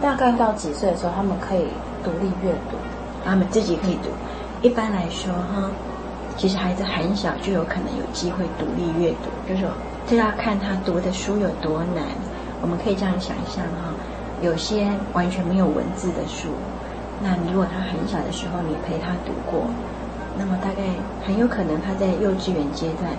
[0.00, 1.66] 大概到几岁的时候，他们可以
[2.02, 2.76] 独立阅读？
[3.24, 4.10] 他们自己可以读。
[4.62, 5.70] 一般来说，哈，
[6.36, 9.70] 其实孩子很小就有可能有机会独立阅读，就是说
[10.08, 12.04] 这要看他读的书有多难。
[12.60, 13.92] 我们可以这样想象哈，
[14.40, 16.48] 有些完全没有文字的书，
[17.22, 19.66] 那如果他很小的时候你陪他读过。
[20.38, 20.82] 那么大概
[21.24, 23.10] 很有可能他在幼稚园阶段，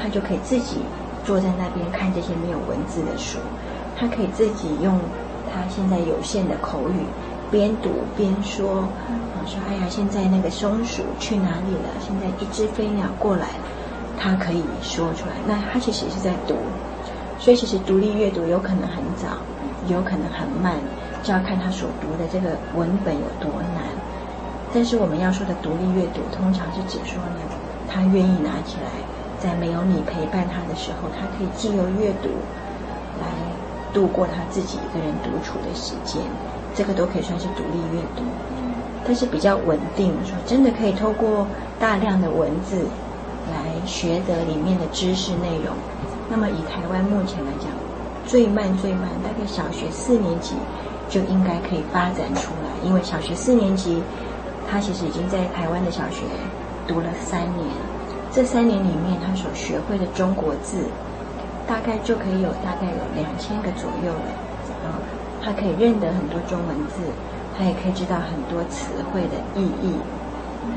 [0.00, 0.78] 他就可以自己
[1.24, 3.38] 坐在那边看这些没有文字的书，
[3.96, 4.98] 他可以自己用
[5.52, 7.06] 他现在有限的口语
[7.50, 11.90] 边读边说，啊说哎呀，现在那个松鼠去哪里了？
[12.00, 13.46] 现在一只飞鸟过来，
[14.18, 15.34] 他可以说出来。
[15.46, 16.56] 那他其实是在读，
[17.38, 19.38] 所以其实独立阅读有可能很早，
[19.86, 20.74] 有可能很慢，
[21.22, 23.84] 就要看他所读的这个文本有多难。
[24.76, 27.40] 但是我们要说的独立阅读，通常是指说呢，
[27.88, 28.92] 他愿意拿起来，
[29.40, 32.28] 在没有你陪伴他的时候，他可以自由阅读，
[33.18, 33.26] 来
[33.94, 36.20] 度过他自己一个人独处的时间，
[36.74, 38.22] 这个都可以算是独立阅读。
[39.02, 41.46] 但是比较稳定，说真的可以透过
[41.80, 42.84] 大量的文字
[43.48, 45.74] 来学得里面的知识内容。
[46.28, 47.72] 那么以台湾目前来讲，
[48.26, 50.52] 最慢最慢，大概小学四年级
[51.08, 54.02] 就应该可以发展出来，因为小学四年级。
[54.68, 56.22] 他其实已经在台湾的小学
[56.86, 57.68] 读了三年，
[58.32, 60.84] 这三年里面他所学会的中国字，
[61.66, 64.30] 大概就可以有大概有两千个左右了。
[64.84, 64.98] 啊，
[65.42, 67.02] 他可以认得很多中文字，
[67.56, 69.94] 他也可以知道很多词汇的意义，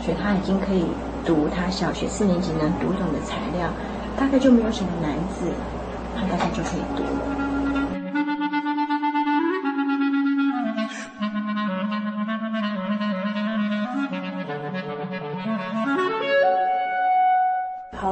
[0.02, 0.86] 所以他已经可以
[1.26, 3.68] 读他小学四年级能读懂的材料，
[4.18, 5.52] 大概就没有什么难字，
[6.16, 7.29] 他大概就可以读了。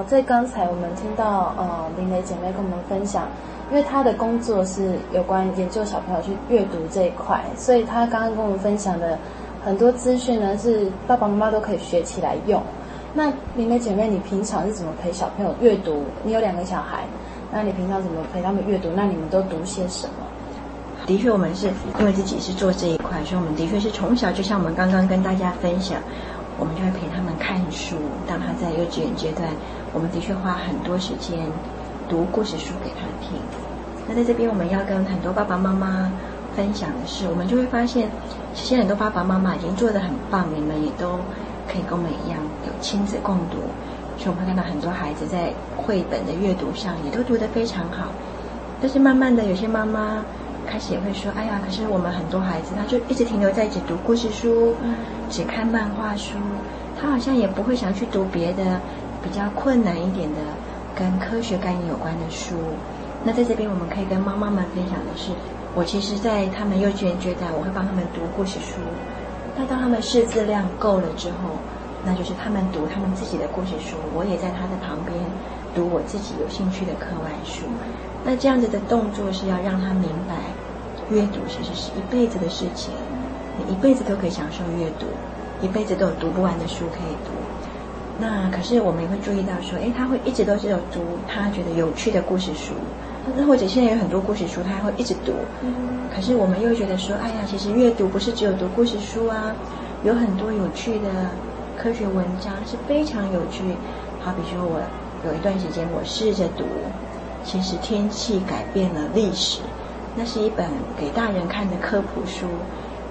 [0.08, 3.28] 在刚才我们听到呃林雷姐妹跟我们分享，
[3.70, 9.20] 因为她的工作是有关研究小朋友去阅读这一块，所以她刚刚跟我们分享的
[9.65, 12.63] 很多资讯呢，是爸爸妈妈都可以学起来用。
[13.13, 16.04] 那林雷姐妹，你平常是怎么陪小朋友阅读？
[16.24, 17.04] 你有两个小孩，
[17.52, 18.89] 那你平常怎么陪他们阅读？
[18.96, 20.13] 那你们都读些什么？
[21.06, 26.00] 的确，我们是因为自己是做这一块，所以我们的确是从小就像我们刚刚跟大家分享。
[26.60, 27.96] 我们就会陪他们看书。
[28.28, 29.48] 当他在幼稚园阶段，
[29.93, 31.39] 我们的确花很多时间
[32.10, 33.39] 读故事书给他听。
[34.08, 36.12] 那在这边，我们要跟很多爸爸妈妈
[36.56, 38.10] 分享的是，我们就会发现，
[38.54, 41.20] 其实很多爸爸妈妈已经做得很棒，你们也都
[41.67, 43.58] 可以跟我们一样有亲子共读。
[44.17, 48.08] 所以我们会看到很多孩子在绘本的阅读上也都读得非常好。
[48.82, 50.24] 但是慢慢的，有些妈妈。
[50.69, 54.75] 开始也会说：“哎呀，可是我们很多孩子，他就一直停留在只读故事书，
[55.30, 56.38] 只看漫画书，
[56.99, 58.80] 他好像也不会想去读别的
[59.23, 60.41] 比较困难一点的
[60.93, 62.56] 跟科学概念有关的书。”
[63.23, 65.32] 那在这边，我们可以跟妈妈们分享的是，
[65.73, 68.77] 我其实，在他们幼稚园阶段，我会帮他们读故事书。
[69.58, 71.58] 那当他们识字量够了之后，
[72.06, 75.17] 那就是他们读他们自己的故事书，我也在他的旁边
[75.73, 77.65] 读我自己有兴趣的课外书。
[78.29, 80.35] 那这样子的动作是要让他明白，
[81.09, 82.93] 阅读其实是一辈子的事情，
[83.57, 85.05] 你一辈子都可以享受阅读，
[85.65, 87.31] 一辈子都有读不完的书可以读。
[88.19, 92.73] 那可是我们也会注意到说，诶，他会一直都是有读他觉得有趣的故事书，
[93.37, 95.31] 那或者现在有很多故事书，他还会一直读。
[96.13, 99.55] 可是我们又觉得说，哎呀，其实阅读不是只有读故事书啊，
[100.03, 101.31] 有很多有趣的
[101.81, 103.63] 科学文章是非常有趣。
[104.19, 104.81] 好比说我
[105.25, 106.65] 有一段时间我试着读。
[107.43, 109.62] 其实天气改变了历史，
[110.15, 110.65] 那是一本
[111.00, 112.45] 给大人看的科普书，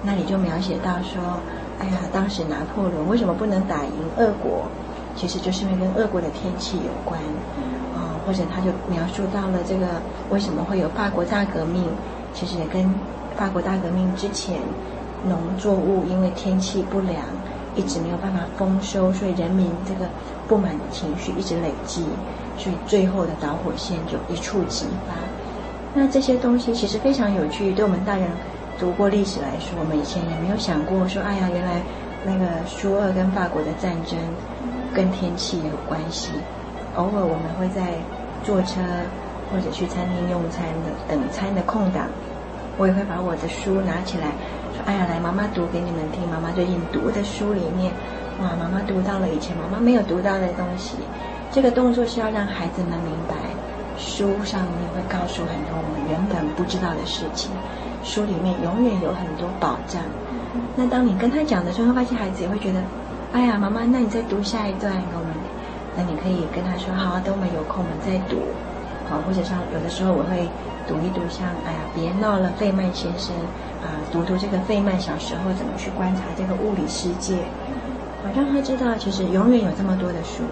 [0.03, 1.39] 那里就描写到说，
[1.79, 4.65] 哎呀，当时拿破仑为什么不能打赢俄国？
[5.15, 7.19] 其实就是因为跟俄国的天气有关，
[7.95, 9.87] 啊、或者他就描述到了这个
[10.29, 11.83] 为什么会有法国大革命？
[12.33, 12.87] 其实也跟
[13.35, 14.59] 法国大革命之前
[15.27, 17.15] 农作物因为天气不良，
[17.75, 20.05] 一直没有办法丰收，所以人民这个
[20.47, 22.05] 不满的情绪一直累积。
[22.57, 25.13] 所以最后的导火线就一触即发。
[25.93, 28.27] 那这些东西其实非常有趣，对我们大人
[28.77, 31.81] 读过历史来说，我们以前也没有想过说，哎呀，原来
[32.23, 34.17] 那个苏俄跟法国的战争
[34.93, 36.29] 跟天气有关系。
[36.95, 37.93] 偶尔我们会在
[38.43, 38.81] 坐车
[39.51, 42.05] 或者去餐厅用餐的等餐的空档，
[42.77, 44.27] 我也会把我的书拿起来，
[44.75, 46.27] 说，哎呀，来妈妈读给你们听。
[46.29, 47.91] 妈妈最近读的书里面，
[48.41, 50.97] 哇，妈妈读到了以前妈妈没有读到的东西。
[51.51, 53.35] 这个动作是要让孩子们明白，
[53.97, 57.49] 书上面会告诉很多我们原本不知道的事情，
[58.03, 60.01] 书里面永远有很多宝藏。
[60.75, 62.81] 那当你跟他讲的时候，会发现孩子也会觉得，
[63.33, 65.33] 哎呀，妈妈，那你再读下一段给我们。
[65.95, 68.37] 那你可以跟他说，好啊，等我们有空我们再读。
[69.09, 70.47] 好，或者像有的时候我会
[70.85, 73.33] 读一读像，哎呀，别闹了，费曼先生
[73.81, 77.41] 啊，读读这个费曼小时候怎么去观察这个物理世界，
[78.21, 80.43] 好让他知道其实永远有这么多的书。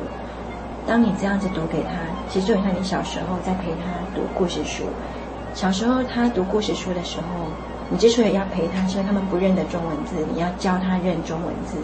[0.87, 1.89] 当你这样子读给他，
[2.29, 4.83] 其实就很像你小时候在陪他读故事书。
[5.53, 7.25] 小时候他读故事书的时候，
[7.89, 11.77] 你之所以要陪他，是因为他们不认得中文字，你要教他认中文字。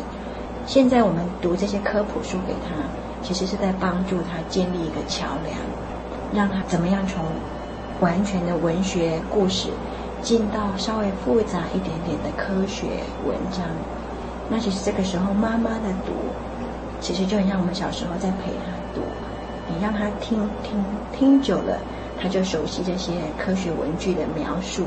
[0.68, 2.76] 现在我们读这些科普书给他，
[3.24, 5.58] 其实是在帮助他建立一个桥梁，
[6.34, 7.24] 让他怎么样从
[8.02, 9.70] 完全的文学故事，
[10.22, 12.86] 进到稍微复杂一点点的科学
[13.26, 13.66] 文章。
[14.49, 16.14] 那其实这个时候妈妈的读，
[16.99, 18.70] 其实就很像我们小时候在陪他。
[19.82, 21.79] 让他听听听久了，
[22.21, 24.86] 他就熟悉这些科学文具的描述，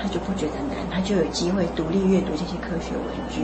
[0.00, 3.42] 他就不觉得难，他就有机会独立阅读这些科学文具。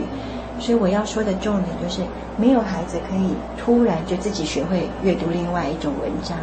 [0.57, 2.01] 所以我要说的重点就是，
[2.37, 6.37] 没有孩子可以突然就自己学会阅读另外一种文章。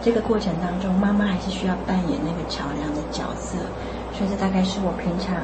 [0.00, 3.58] 这个过程当中，妈妈还是需要扮演那个桥梁的角色。
[4.16, 5.36] 所以这大概是我平常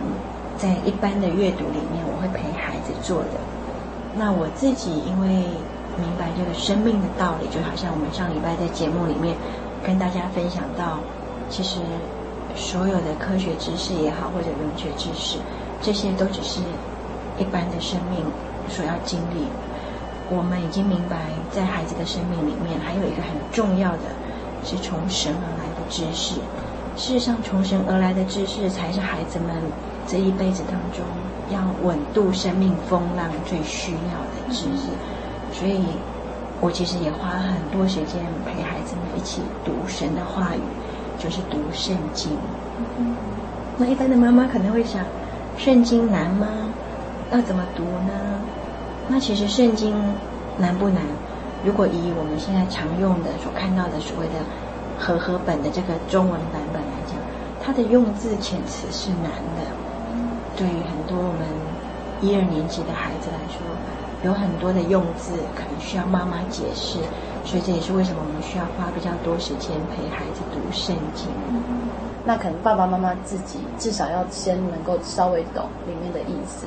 [0.57, 3.37] 在一般的阅读里面，我会陪孩子做的。
[4.17, 5.45] 那我自己因为。
[5.97, 9.35] 明白这个生命的道理，就好像我们上礼拜在节目里面
[9.85, 10.99] 跟大家分享到，
[11.49, 11.81] 其实
[12.55, 15.39] 所有的科学知识也好，或者文学知识，
[15.83, 16.61] 这些都只是
[17.39, 18.25] 一般的生命
[18.69, 19.47] 所要经历。
[20.31, 21.17] 我们已经明白，
[21.51, 24.15] 在孩子的生命里面，还有一个很重要的，
[24.63, 26.37] 是从神而来的知识。
[26.97, 29.57] 事实上，从神而来的知识，才是孩子们
[30.07, 31.03] 这一辈子当中
[31.51, 34.91] 要稳度生命风浪最需要的知识。
[35.53, 35.81] 所以，
[36.61, 40.61] 我其实也花了很多时间陪孩子们一起读神的话语，
[41.19, 42.31] 就是读圣经。
[43.77, 45.05] 那一般的妈妈可能会想，
[45.57, 46.47] 圣经难吗？
[47.33, 48.13] 要怎么读呢？
[49.09, 49.95] 那其实圣经
[50.59, 51.03] 难不难？
[51.65, 54.41] 如果以我们现在常用的、所看到的所谓的
[54.99, 57.17] 和合本的这个中文版本来讲，
[57.63, 59.65] 它的用字遣词是难的。
[60.57, 61.47] 对于很多我们
[62.21, 63.65] 一二年级的孩子来说，
[64.23, 66.99] 有很多的用字可能需要妈妈解释，
[67.45, 71.27] 所以这也是为什么我们需要花比较多时间陪孩子读圣经。
[72.25, 76.67] 那可能爸爸妈妈自己至少要先能够稍微懂里面的意思。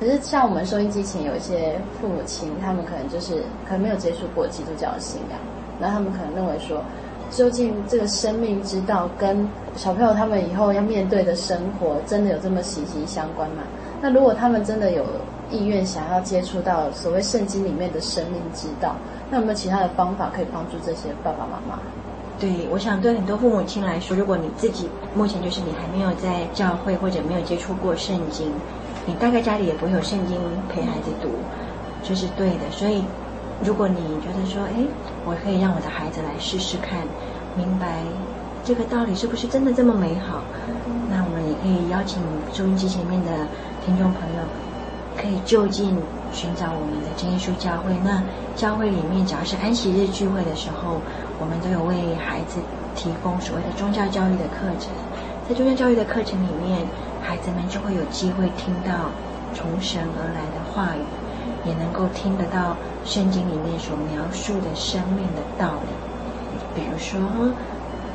[0.00, 5.38] 可是像我们收音机前有一些父母亲，他们可能就是可能没有接触过基督教信仰，
[5.78, 6.82] 那他们可能认为说，
[7.30, 13.62] 究竟这个生命之道跟小朋友他们以后要面对的生活，真的有这么息息相关吗？
[14.00, 15.04] 那如果他们真的有
[15.50, 18.94] 意愿想要接触到所谓圣经里面的生命之道，
[19.30, 21.78] 那有没有其他的方法可以帮助这些爸爸妈妈？
[22.38, 28.52] 对，我想对很多父母亲来说，如果你自己目前就是你还没有在教会或者没有接触过圣经，
[29.06, 30.38] 你大概家里也不会有圣经
[30.68, 31.30] 陪孩子读，
[32.02, 32.70] 这、就是对的。
[32.70, 33.02] 所以，
[33.64, 34.86] 如果你觉得说，哎，
[35.26, 37.00] 我可以让我的孩子来试试看，
[37.56, 38.02] 明白
[38.64, 40.42] 这个道理是不是真的这么美好，
[41.10, 42.22] 那我们也可以邀请
[42.52, 43.32] 收音机前面的
[43.84, 44.42] 听众朋友，
[45.20, 45.98] 可以就近
[46.32, 47.92] 寻找我们的真耶稣教会。
[48.04, 48.22] 那
[48.54, 51.00] 教会里面，只要是安息日聚会的时候。
[51.40, 52.58] 我们都有为孩子
[52.96, 54.90] 提供所谓的宗教教育的课程，
[55.48, 56.82] 在宗教教育的课程里面，
[57.22, 59.14] 孩子们就会有机会听到
[59.54, 61.06] 从神而来的话语，
[61.64, 65.94] 也能够听得到圣经里面所描述的生命的道理。
[66.74, 67.22] 比如说，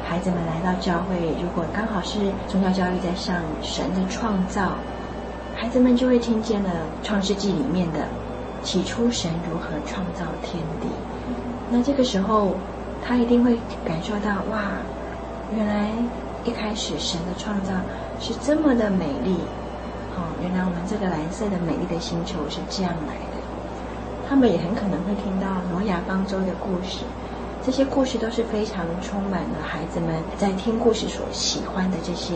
[0.03, 4.75] 孩子们来到教会，如果刚好是宗教教育在上神的创造，
[5.63, 6.69] 孩子们就会听见了
[7.03, 7.99] 创世纪里面的
[8.63, 10.89] 起初神如何创造天地。
[11.71, 12.51] 那这个时候，
[13.01, 14.73] 他一定会感受到哇，
[15.55, 15.87] 原来
[16.43, 17.71] 一开始神的创造
[18.19, 19.37] 是这么的美丽，
[20.17, 24.27] 哦，原来我们这个蓝色的美丽的星球是这样来的。
[24.27, 27.05] 他们也很可能会听到挪亚方舟的故事，
[27.65, 32.35] 这些故事都是非常充满了孩子们在听故事所喜欢的这些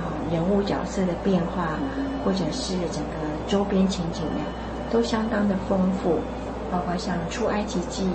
[0.00, 1.78] 啊人物角色的变化，
[2.24, 3.16] 或者是整个
[3.46, 4.44] 周边情景呀，
[4.90, 6.18] 都相当的丰富。
[6.72, 8.06] 包括像出埃及记，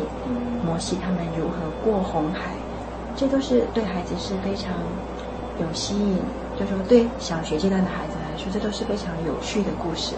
[0.65, 2.51] 摩西他们如何过红海，
[3.13, 4.71] 这都是对孩子是非常
[5.59, 6.17] 有吸引，
[6.57, 10.15] 就是说对小学阶段的孩子来说，这都是非常有趣的故事。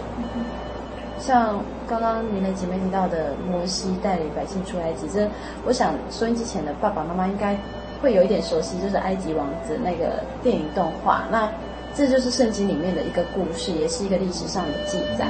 [1.18, 1.58] 像
[1.88, 5.28] 刚刚您的姐妹提到的摩西带领百姓出埃及，这
[5.66, 7.58] 我想收音机前的爸爸妈妈应该
[8.00, 11.24] 会有一点熟悉，就是《埃及王子》那个电影动画。
[11.28, 11.50] 那
[11.98, 15.26] 这就是圣经里面的一个故事，也是一个历史上的记载。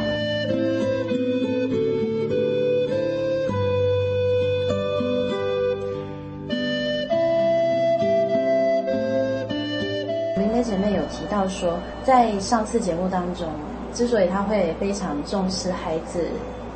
[10.37, 13.49] 明天姐妹有提到说，在上次节目当中，
[13.95, 16.27] 之所以他会非常重视孩子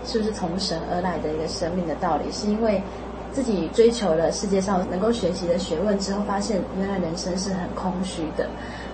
[0.07, 2.83] 是不是从神而来的一个生命的道理，是因为
[3.31, 8.49] 自己追求了世界上能够学习的学问之后，发现原来人生是很空虚的。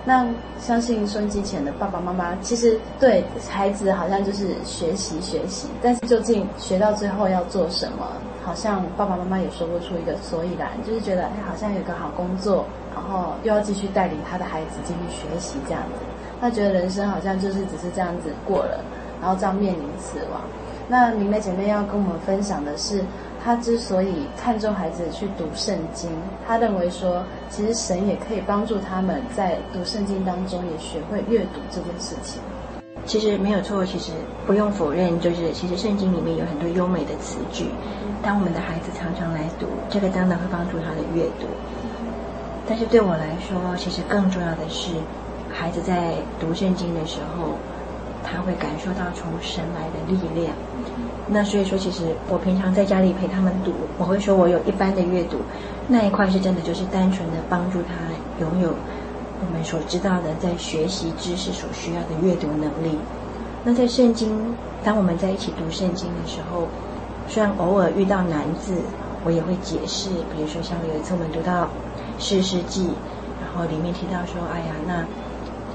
[0.05, 0.25] 那
[0.59, 8.07] 相信收音机前的爸爸妈妈，其实对孩子好像就是学习学习，但是究竟学到最后要做什么，
[8.43, 12.65] 好像爸爸妈妈也说不出一个所以然，就是觉得哎，好像有个好工作。
[12.91, 16.05] 然后又要继续带领他的孩子继续学习这样子，
[16.41, 18.83] 他觉得人生好像就是只是这样子过了，
[19.21, 20.41] 然后这样面临死亡。
[20.89, 23.01] 那明媚姐妹要跟我们分享的是，
[23.43, 26.09] 他之所以看重孩子去读圣经，
[26.45, 32.41] 他认为说，其实神也可以帮助他们在读圣经当中也学会阅读这件事情。
[33.05, 34.11] 其实没有错，其实
[34.45, 37.65] 不用否认，就是其实圣经里面有很多优美的词句，
[38.21, 41.47] 当我们的孩子常常来读，这个当然会帮助他的阅读。
[42.67, 44.91] 但是对我来说，其实更重要的是，
[45.49, 47.55] 孩子在读圣经的时候，
[48.21, 50.53] 他会感受到从神来的力量。
[51.31, 55.37] 那所以说，其实我平常在家里陪他们读，我会说我有一般的阅读，
[55.87, 57.93] 那一块是真的就是单纯的帮助他
[58.41, 62.97] 拥有我们所知道的在学习知识所需要的阅读能力。
[63.63, 66.67] 那在圣经，当我们在一起读圣经的时候，
[67.27, 68.73] 虽然偶尔遇到难字，
[69.23, 70.09] 我也会解释。
[70.35, 71.67] 比如说，像有一次我们读到。
[72.21, 72.83] 士师记，
[73.39, 75.05] 然后里面提到说，哎呀，那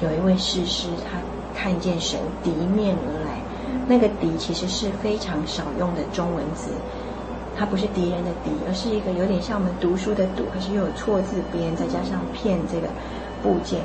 [0.06, 1.16] 有一位士师，他
[1.58, 3.23] 看见神敌面而，
[3.86, 6.70] 那个“敌”其实是非常少用的中文字，
[7.56, 12.88] 它不是敌人的“敌”，而是一个有点像我们读书的“读”，可是又有错字边，再加上“片”这个
[13.42, 13.80] 部件，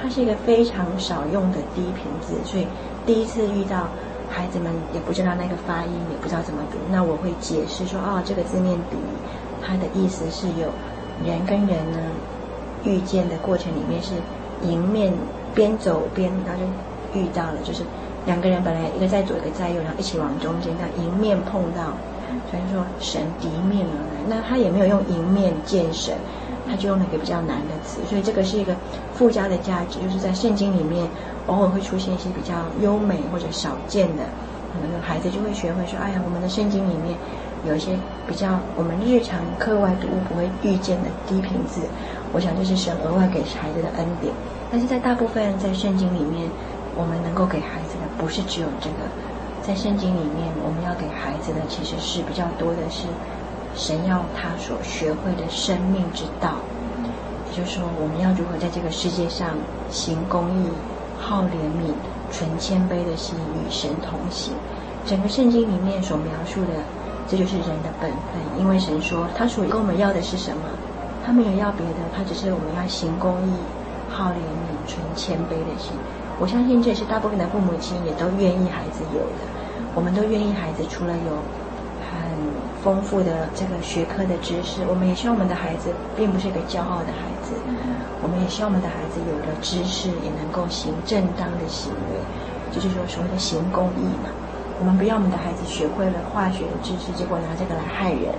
[0.00, 2.66] 它是一个非常少用的低频字，所以
[3.04, 3.88] 第一次遇到
[4.30, 8.96] 孩子们也不知道那个发音，也不知道怎么读，那我会解释说：“哦，这个字念‘敌’，
[9.60, 10.68] 它的意思是有
[11.24, 11.98] 人跟人呢
[12.84, 14.14] 遇见的过程里面是
[14.62, 15.12] 迎面
[15.54, 16.62] 边走边，然后
[17.12, 17.82] 就遇到了，就是。”
[18.24, 21.92] 两个人本来一个在左，一个在右，然后一起往中间，那迎面碰到，
[22.50, 24.22] 所以说神敌面而来。
[24.28, 26.14] 那他也没有用迎面见神，
[26.68, 28.74] 他就用了一个比较难的词，所以这个是一个
[29.12, 31.06] 附加的价值，就是在圣经里面
[31.46, 34.22] 偶尔会出现一些比较优美或者少见的，
[34.72, 37.16] 可能孩子就会学会说：“哎呀，我们的圣经里面
[37.66, 37.98] 有一些
[38.28, 41.80] 比较我们日常课外读物不会遇见的低频字。”
[42.32, 44.32] 我想这是神额外给孩子的恩典。
[44.70, 46.48] 但是在大部分在圣经里面，
[46.96, 47.91] 我们能够给孩子
[48.22, 49.10] 不是只有这个，
[49.66, 53.08] 在圣经里面，我们要给孩子的其实是比较多的是
[53.74, 56.54] 神要他所学会的生命之道，
[57.50, 59.58] 也就是说，我们要如何在这个世界上
[59.90, 60.70] 行公义、
[61.18, 61.90] 好怜悯、
[62.30, 64.54] 存谦卑的心，与神同行。
[65.04, 66.78] 整个圣经里面所描述的，
[67.26, 68.38] 这就是人的本分。
[68.56, 70.62] 因为神说，他所跟我们要的是什么？
[71.26, 73.50] 他没有要别的，他只是我们要行公义、
[74.08, 75.90] 好怜悯、存谦卑的心。
[76.40, 79.46] 我相信这也是大部分的父母亲也都愿意孩子有的，
[79.94, 81.30] 我们都愿意孩子除了有
[82.10, 82.18] 很
[82.82, 87.54] 丰富的这个学科的知识，我们也希望我们的孩子并不是一个骄傲的孩子，
[88.22, 92.18] 我们也希望我们的孩子有了知识也能够行正当的行为，
[92.74, 94.32] 就是说所谓的行公义嘛。
[94.80, 98.34] 我们不要我们的孩子学会了化学的知识，结果拿这个来害人；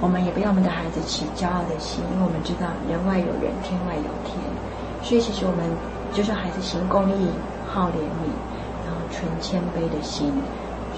[0.00, 4.40] 我们也不要我们的孩子起骄傲的心，因为我们知道人外有人，天外有天。
[5.02, 5.66] 所以其实我们。
[6.12, 7.28] 就是孩子行公义、
[7.66, 8.32] 好怜悯，
[8.84, 10.32] 然后存谦卑的心。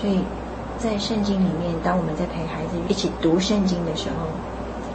[0.01, 0.21] 所以，
[0.79, 4.27] 在圣经里面，当我们在陪孩子一起读圣经的时候，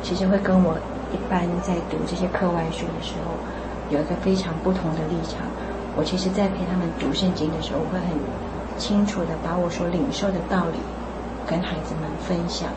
[0.01, 0.73] 其实会跟我
[1.13, 3.33] 一般在读这些课外书的时候，
[3.89, 5.41] 有一个非常不同的立场。
[5.95, 8.17] 我其实，在陪他们读圣经的时候，我会很
[8.79, 10.79] 清楚的把我所领受的道理
[11.45, 12.69] 跟孩子们分享。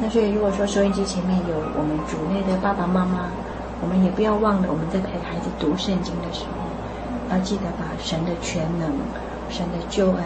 [0.00, 3.30] 那所以，如果说收音机前面有我们主内的爸爸妈妈，
[3.80, 6.69] 我们也不要忘了，我们在陪孩子读圣经的时候。
[7.30, 8.90] 要记得把神的全能、
[9.48, 10.24] 神的救恩，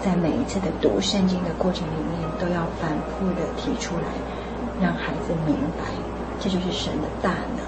[0.00, 4.06] 在每一次的读圣经的过程里面，都要反复的提出来，
[4.80, 5.84] 让孩子明白，
[6.38, 7.66] 这就是神的大能。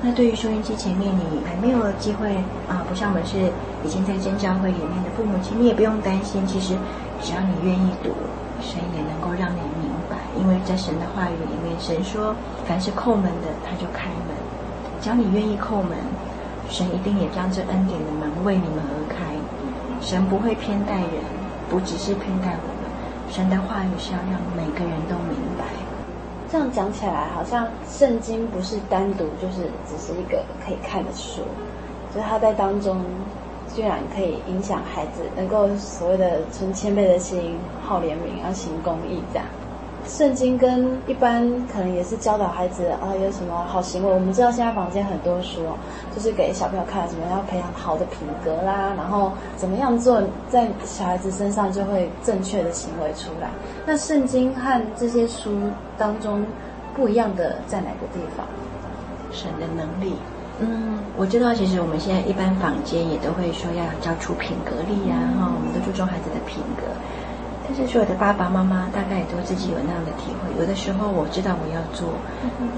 [0.00, 2.36] 那对于收音机前面你还没有机会
[2.68, 3.50] 啊，不像我们是
[3.84, 6.46] 已经在真教会里面的父母亲，你也不用担心。
[6.46, 6.74] 其实
[7.22, 8.10] 只要你愿意读，
[8.60, 12.34] 神也能够让你明白，因为在神的话语里面，神说：
[12.66, 14.36] 凡是叩门的，他就开门。
[15.00, 15.96] 只要你愿意叩门。
[16.68, 19.34] 神一定也将这恩典的门为你们而开。
[20.00, 21.22] 神不会偏待人，
[21.70, 22.84] 不只是偏待我们。
[23.30, 25.64] 神的话语是要让每个人都明白。
[26.50, 31.42] 这样讲起来，好像圣经不是单独就是只是一个可以看的书，
[32.14, 33.00] 就是它在当中
[33.74, 39.46] 居然可以影响孩子，能够所谓的存谦卑的心、好怜悯、要行公义这样。
[40.06, 44.12] 圣经跟一般可能也是教导孩子啊，有什么好行为。
[44.12, 45.62] 我们知道现在坊间很多书，
[46.14, 53.48] 就是给小朋友看，怎么样培养好的品格啦，然后怎么样做，在小孩子身上就会正确的行为出来。
[53.86, 55.50] 那圣经和这些书
[55.96, 56.44] 当中
[56.94, 58.46] 不一样的在哪个地方？
[59.32, 60.14] 神的能力。
[60.60, 66.84] 嗯，我知道，其实我们现在一般坊间也都会说要教出品格力呀，哈，我们都注重孩子的品格。
[67.64, 70.52] 但是所有的爸爸妈妈大概也都自己有那样的体会。
[70.60, 72.12] 有的时候我知道我要做，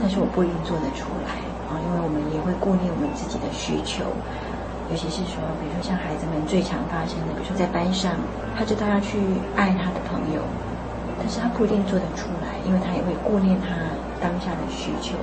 [0.01, 1.35] 但是我不一定做得出来
[1.67, 4.07] 啊，因为我们也会顾念我们自己的需求。
[4.87, 8.15] 尤其是说，比如说像孩子们最常发生的，比如说在班上，
[8.55, 9.19] 他知道要去
[9.59, 10.39] 爱他的朋友，
[11.19, 13.75] 但是他不一定做得出来，因为他也会顾念他
[14.23, 15.19] 当下的需求。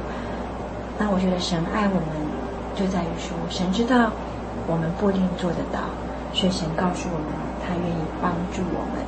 [1.00, 2.12] 那我觉得神爱我们，
[2.76, 4.12] 就在于说，神知道
[4.68, 5.80] 我们不一定做得到，
[6.36, 7.32] 所以神告诉我们，
[7.64, 9.00] 他愿意帮助我们。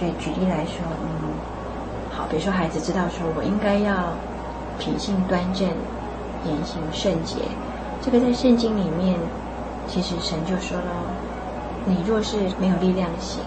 [0.00, 1.28] 所以举例来说，嗯，
[2.10, 4.16] 好，比如说孩子知道说我应该要
[4.78, 5.68] 品性端正、
[6.48, 7.36] 言行圣洁，
[8.00, 9.20] 这个在圣经里面，
[9.86, 10.88] 其实神就说了，
[11.84, 13.44] 你若是没有力量行，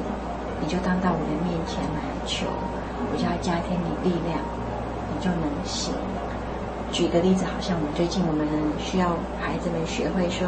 [0.62, 2.46] 你就当到我的面前来求，
[3.10, 4.38] 我就要加添你力量，
[5.10, 5.92] 你就能行。
[6.92, 8.46] 举个例子，好像我们最近我们
[8.78, 10.48] 需要孩子们学会说，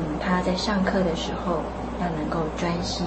[0.00, 1.60] 嗯，他在上课的时候
[2.00, 3.04] 要能够专心。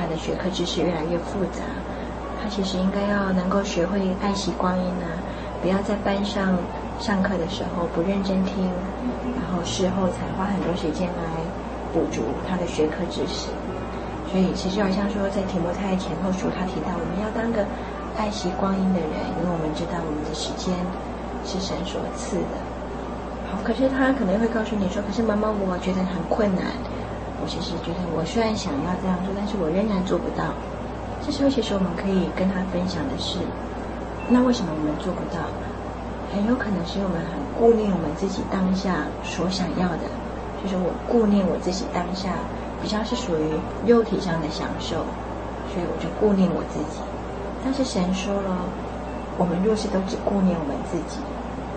[0.00, 1.60] 他的学科知识越来越复杂，
[2.40, 5.04] 他其实应该要能够学会爱惜光阴呢，
[5.60, 6.56] 不要在班上
[6.98, 8.64] 上课的时候不认真听，
[9.36, 11.24] 然后事后才花很多时间来
[11.92, 13.52] 补足他的学科知识。
[14.32, 17.66] 所以其实好像说，在提摩太前后书，他提到我们要当个
[18.16, 20.72] 爱惜光阴的人，因为我们知道我们的时间
[21.44, 22.56] 是神所赐的。
[23.50, 26.64] 好，可是他可能会告诉你说：“可是妈妈，我觉得很困难。
[27.40, 30.52] 我其实觉得，我虽然想要这样做，但是我仍然做不到。”
[31.24, 33.38] 这时候，其实我们可以跟他分享的是：
[34.28, 35.48] 那为什么我们做不到？
[36.32, 40.06] 很有可能是因为我们很顾念我们自己当下所想要的，
[40.62, 42.34] 就是我顾念我自己当下。
[42.80, 43.44] 比较是属于
[43.84, 45.04] 肉体上的享受，
[45.68, 46.96] 所以我就顾念我自己。
[47.62, 48.56] 但是神说了，
[49.36, 51.20] 我们若是都只顾念我们自己，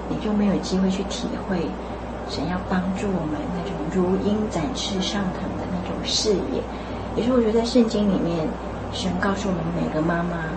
[0.07, 1.67] 你就没有机会去体会
[2.29, 5.43] 神要帮助我们那种如鹰展翅上腾
[6.03, 6.61] 视野。
[7.15, 8.47] 也是我觉得在圣经里面，
[8.91, 10.49] 神告诉我们每个妈妈，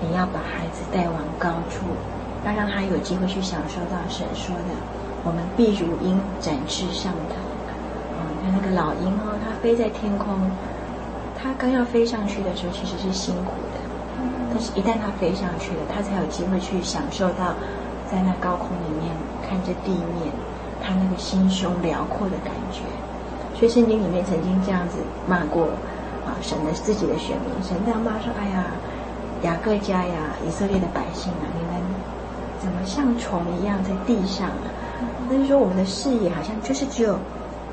[0.00, 1.86] 你要把孩子带往高处，
[2.46, 4.74] 要让他有机会去享受到神说的，
[5.24, 7.36] 我们必如鹰展翅上腾。
[8.50, 10.34] 那个老鹰哦，它飞在天空，
[11.36, 13.78] 它刚要飞上去的时候，其实是辛苦的。
[14.50, 17.52] 但是，一旦它飞上去了，它才有机会去享受到，
[18.10, 19.12] 在那高空里面
[19.46, 20.32] 看着地面，
[20.82, 22.80] 它那个心胸辽阔的感觉。
[23.58, 25.64] 所以，圣经里面曾经这样子骂过
[26.24, 28.64] 啊，神的自己的选民，神这样骂说：“哎呀，
[29.42, 30.14] 雅各家呀，
[30.46, 31.82] 以色列的百姓啊，你们
[32.60, 34.70] 怎么像虫一样在地上啊？”
[35.28, 37.18] 那就是说，我们的视野好像就是只有。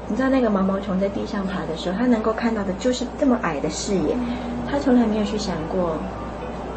[0.07, 4.15] 你知道那个毛毛虫在地上爬的时候，它能够看到的就是这么矮的视野，
[4.69, 5.97] 它从来没有去想过，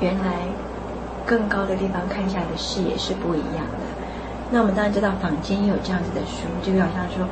[0.01, 0.49] 原来
[1.27, 3.85] 更高的地方看下来的视野是不一样的。
[4.51, 7.29] 那我们当然知道坊间也有这样子的书，就好像说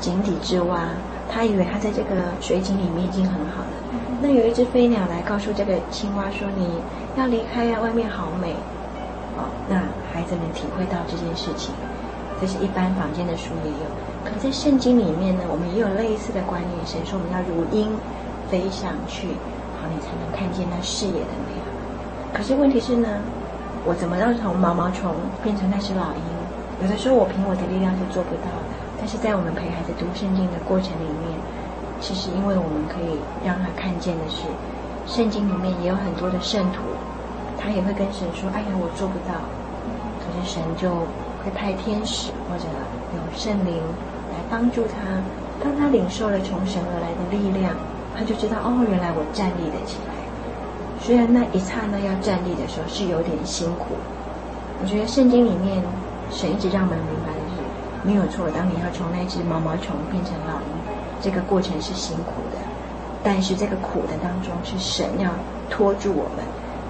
[0.00, 0.80] 井底之蛙，
[1.30, 3.74] 他以为他在这个水井里面已经很好了。
[4.22, 6.68] 那有一只飞鸟来告诉这个青蛙说：“你
[7.16, 8.54] 要离开呀，外面好美。”
[9.36, 9.76] 哦，那
[10.12, 11.74] 孩子们体会到这件事情，
[12.40, 13.84] 这是一般房间的书也有。
[14.24, 16.86] 可在圣经里面呢，我们也有类似的观念。
[16.86, 17.92] 神说我们要如鹰
[18.48, 19.28] 飞上去，
[19.76, 21.68] 好，你才能看见那视野的美好。
[22.32, 23.20] 可是问题是呢，
[23.84, 25.12] 我怎么让从毛毛虫
[25.44, 26.24] 变成那只老鹰？
[26.80, 28.85] 有的时候我凭我的力量是做不到的。
[28.98, 31.36] 但是在我们陪孩子读圣经的过程里面，
[32.00, 34.44] 其实因为我们可以让他看见的是，
[35.06, 36.80] 圣经里面也有很多的圣徒，
[37.58, 39.34] 他也会跟神说：“哎呀，我做不到。”
[40.20, 40.90] 可是神就
[41.44, 42.64] 会派天使或者
[43.14, 43.76] 有圣灵
[44.32, 44.36] 来。
[44.48, 45.22] 帮助他，
[45.62, 47.74] 当他领受了从神而来的力量，
[48.16, 50.14] 他就知道哦，原来我站立了起来。
[51.00, 53.94] 虽然那一刹那要站立的时候是有点辛苦，
[54.80, 55.82] 我觉得圣经里面
[56.30, 57.25] 神一直让我们明，
[58.06, 58.48] 没有错。
[58.50, 60.70] 当你要从那只毛毛虫变成老鹰，
[61.20, 62.58] 这个过程是辛苦的，
[63.24, 65.28] 但是这个苦的当中是神要
[65.68, 66.44] 托住我们，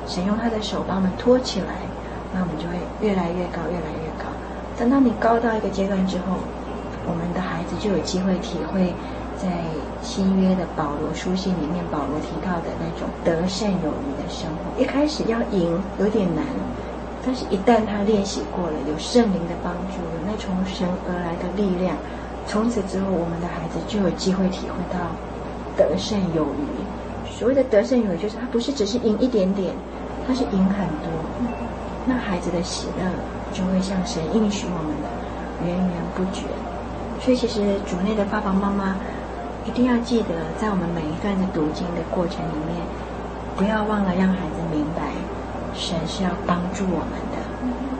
[0.07, 1.73] 神用他的手把我们托起来，
[2.35, 4.29] 那我们就会越来越高，越来越高。
[4.79, 6.37] 等到你高到一个阶段之后，
[7.09, 8.93] 我们的孩子就有机会体会，
[9.41, 9.49] 在
[10.03, 14.81] 新约的保罗书信里面，保罗提到的那种得胜有余的生活。
[14.81, 16.45] 一开始要赢有点难，
[17.27, 21.97] 但是一旦他练习过了，有圣灵的帮助，有那从神而来的力量，
[22.47, 25.11] 从此之后，我们的孩子就有机会体会到
[25.77, 26.65] 得胜有余。
[27.29, 29.75] 所谓的得胜有余，就是他不是只是赢一点点，
[30.25, 31.11] 他是赢很多。
[32.07, 33.11] 那孩子的喜乐
[33.53, 36.47] 就会像神应许我们的源源不绝。
[37.19, 38.95] 所以，其实主内的爸爸妈妈
[39.67, 42.79] 一定要记得，在我们每一段的读经的过程里面，
[43.57, 45.03] 不要忘了让孩子明白，
[45.77, 47.37] 神是要帮助我们的。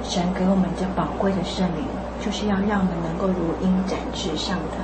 [0.03, 1.85] 神给我们这宝贵的圣灵，
[2.25, 4.79] 就是要让我们能够如鹰展翅上的，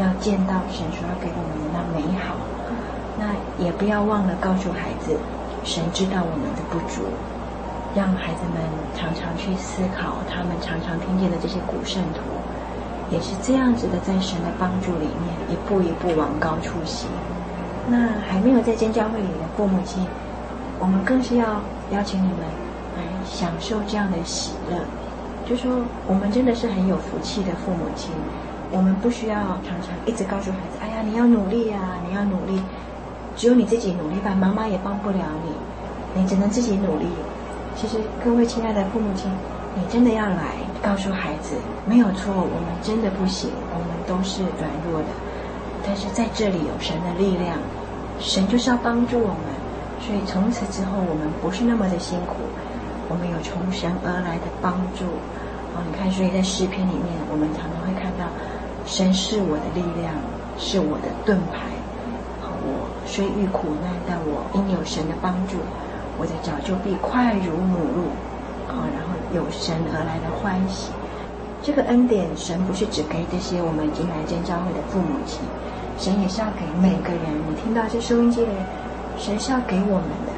[0.00, 2.34] 要见到神所要给我们的那美好。
[3.18, 5.18] 那也不要忘了告诉孩子，
[5.64, 7.02] 神知道我们的不足，
[7.94, 8.62] 让孩子们
[8.96, 12.20] 常常去思考他们常常听见的这些古圣图。
[13.10, 17.08] 也是这样子的，在神的帮助里面，一步一步往高处行。
[17.88, 20.06] 那还没有在真教会里的父母亲，
[20.78, 21.60] 我们更是要
[21.90, 22.40] 邀请你们
[22.96, 24.78] 来享受这样的喜乐。
[25.48, 25.70] 就说
[26.06, 28.10] 我们真的是很有福气的父母亲，
[28.70, 32.62] 我们不需要常常一直告诉孩子：“哎呀，你要努力呀，你要努力。”
[33.36, 37.06] 只有你自己努力吧，妈妈也帮不了你，你只能自己努力。
[37.76, 39.30] 其实，各位亲爱的父母亲，
[39.74, 40.56] 你真的要来。
[40.80, 41.56] 告诉孩子，
[41.86, 45.08] 没有错，我们真的不行，我们都是软弱的。
[45.84, 47.58] 但是在这里有神的力量，
[48.20, 49.57] 神就是要帮助我们，
[50.00, 52.34] 所以从此之后我们不是那么的辛苦，
[53.08, 55.04] 我们有从神而来的帮助。
[55.74, 58.26] 哦，你看，所以在诗篇里面，我们常常会看到，
[58.86, 60.14] 神是我的力量，
[60.58, 61.68] 是我的盾牌。
[62.40, 65.56] 好，我虽遇苦难，但我因有神的帮助，
[66.18, 68.10] 我的脚就必快如母鹿。
[68.66, 69.08] 好，然后。
[69.34, 70.90] 有神而来的欢喜，
[71.62, 75.40] 这个恩典，神不是只给这些我们已经来真教会的父母亲，
[75.98, 77.20] 神也是要给每个人。
[77.46, 78.48] 你听到这收音机的，
[79.18, 80.32] 神是要给我们的。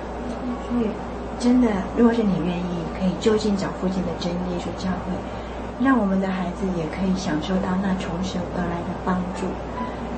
[0.66, 0.90] 所以，
[1.38, 5.12] 真的，如果是你愿意，可以就近找附近的真耶稣教会，
[5.84, 9.46] 让我们的孩子也可以享受到那从神而来的帮助，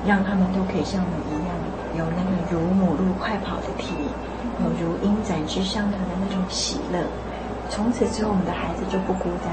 [0.05, 1.51] 让他们都可以像我一样，
[1.97, 3.95] 有那个如母鹿快跑的体，
[4.59, 6.99] 有如鹰展翅上腾的那种喜乐。
[7.69, 9.49] 从此之后，我们的孩子就不孤单，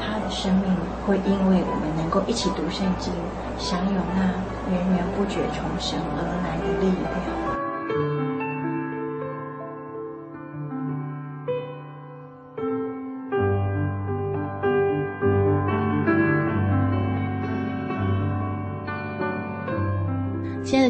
[0.00, 0.74] 他的生命
[1.06, 3.12] 会因为我们能够一起读圣经，
[3.58, 4.24] 享有那
[4.72, 7.57] 源源不绝从神而来的力量。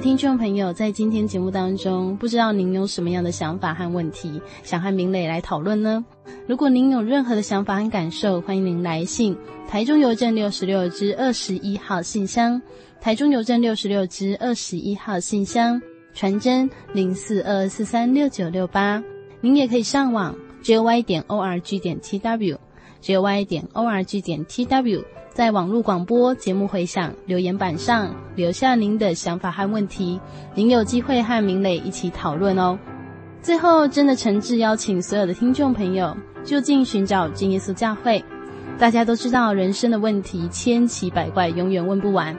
[0.09, 6.02] 听众朋友，在今天节目当中，不知道您有什么样的想法和问题，想和明磊来讨论呢？
[6.46, 9.36] 如果您有任何的想法和感受，欢迎您来信
[9.68, 12.62] 台中邮政六十六支二十一号信箱，
[13.02, 15.78] 台中邮政六十六支二十一号信箱，
[16.14, 19.04] 传真零四二四三六九六八。
[19.42, 20.34] 您也可以上网
[20.64, 25.04] jy 点 org 点 tw，jy 点 org 点 tw。
[25.39, 30.18] 在网络广播节目回响留言板上留下您的想法和问题，
[30.53, 32.76] 您有机会和明磊一起讨论哦。
[33.41, 38.24] 最后，真的诚挚邀请所有的听众朋友就近寻找真耶稣教会。
[38.80, 42.36] 大家都知道，人生的问题千奇百怪，永远问不完。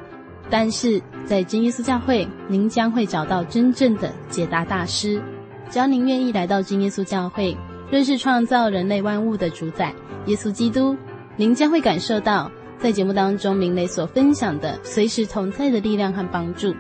[0.50, 5.22] 但是在真耶稣教会，您将会找到真正的解答大师。
[5.70, 7.56] 只要您愿意来到真耶稣教会，
[7.90, 9.96] 认识创造人类万物的主宰
[10.26, 10.98] 耶稣基督，
[11.38, 12.52] 您将会感受到。
[12.80, 16.74] 在节目当中，明磊所分享的随时同在的力量和帮助，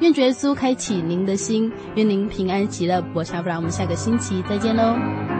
[0.00, 3.02] 愿主耶稣开启您的心，愿您平安喜乐。
[3.14, 5.39] 我是阿布拉，我们下个星期再见喽。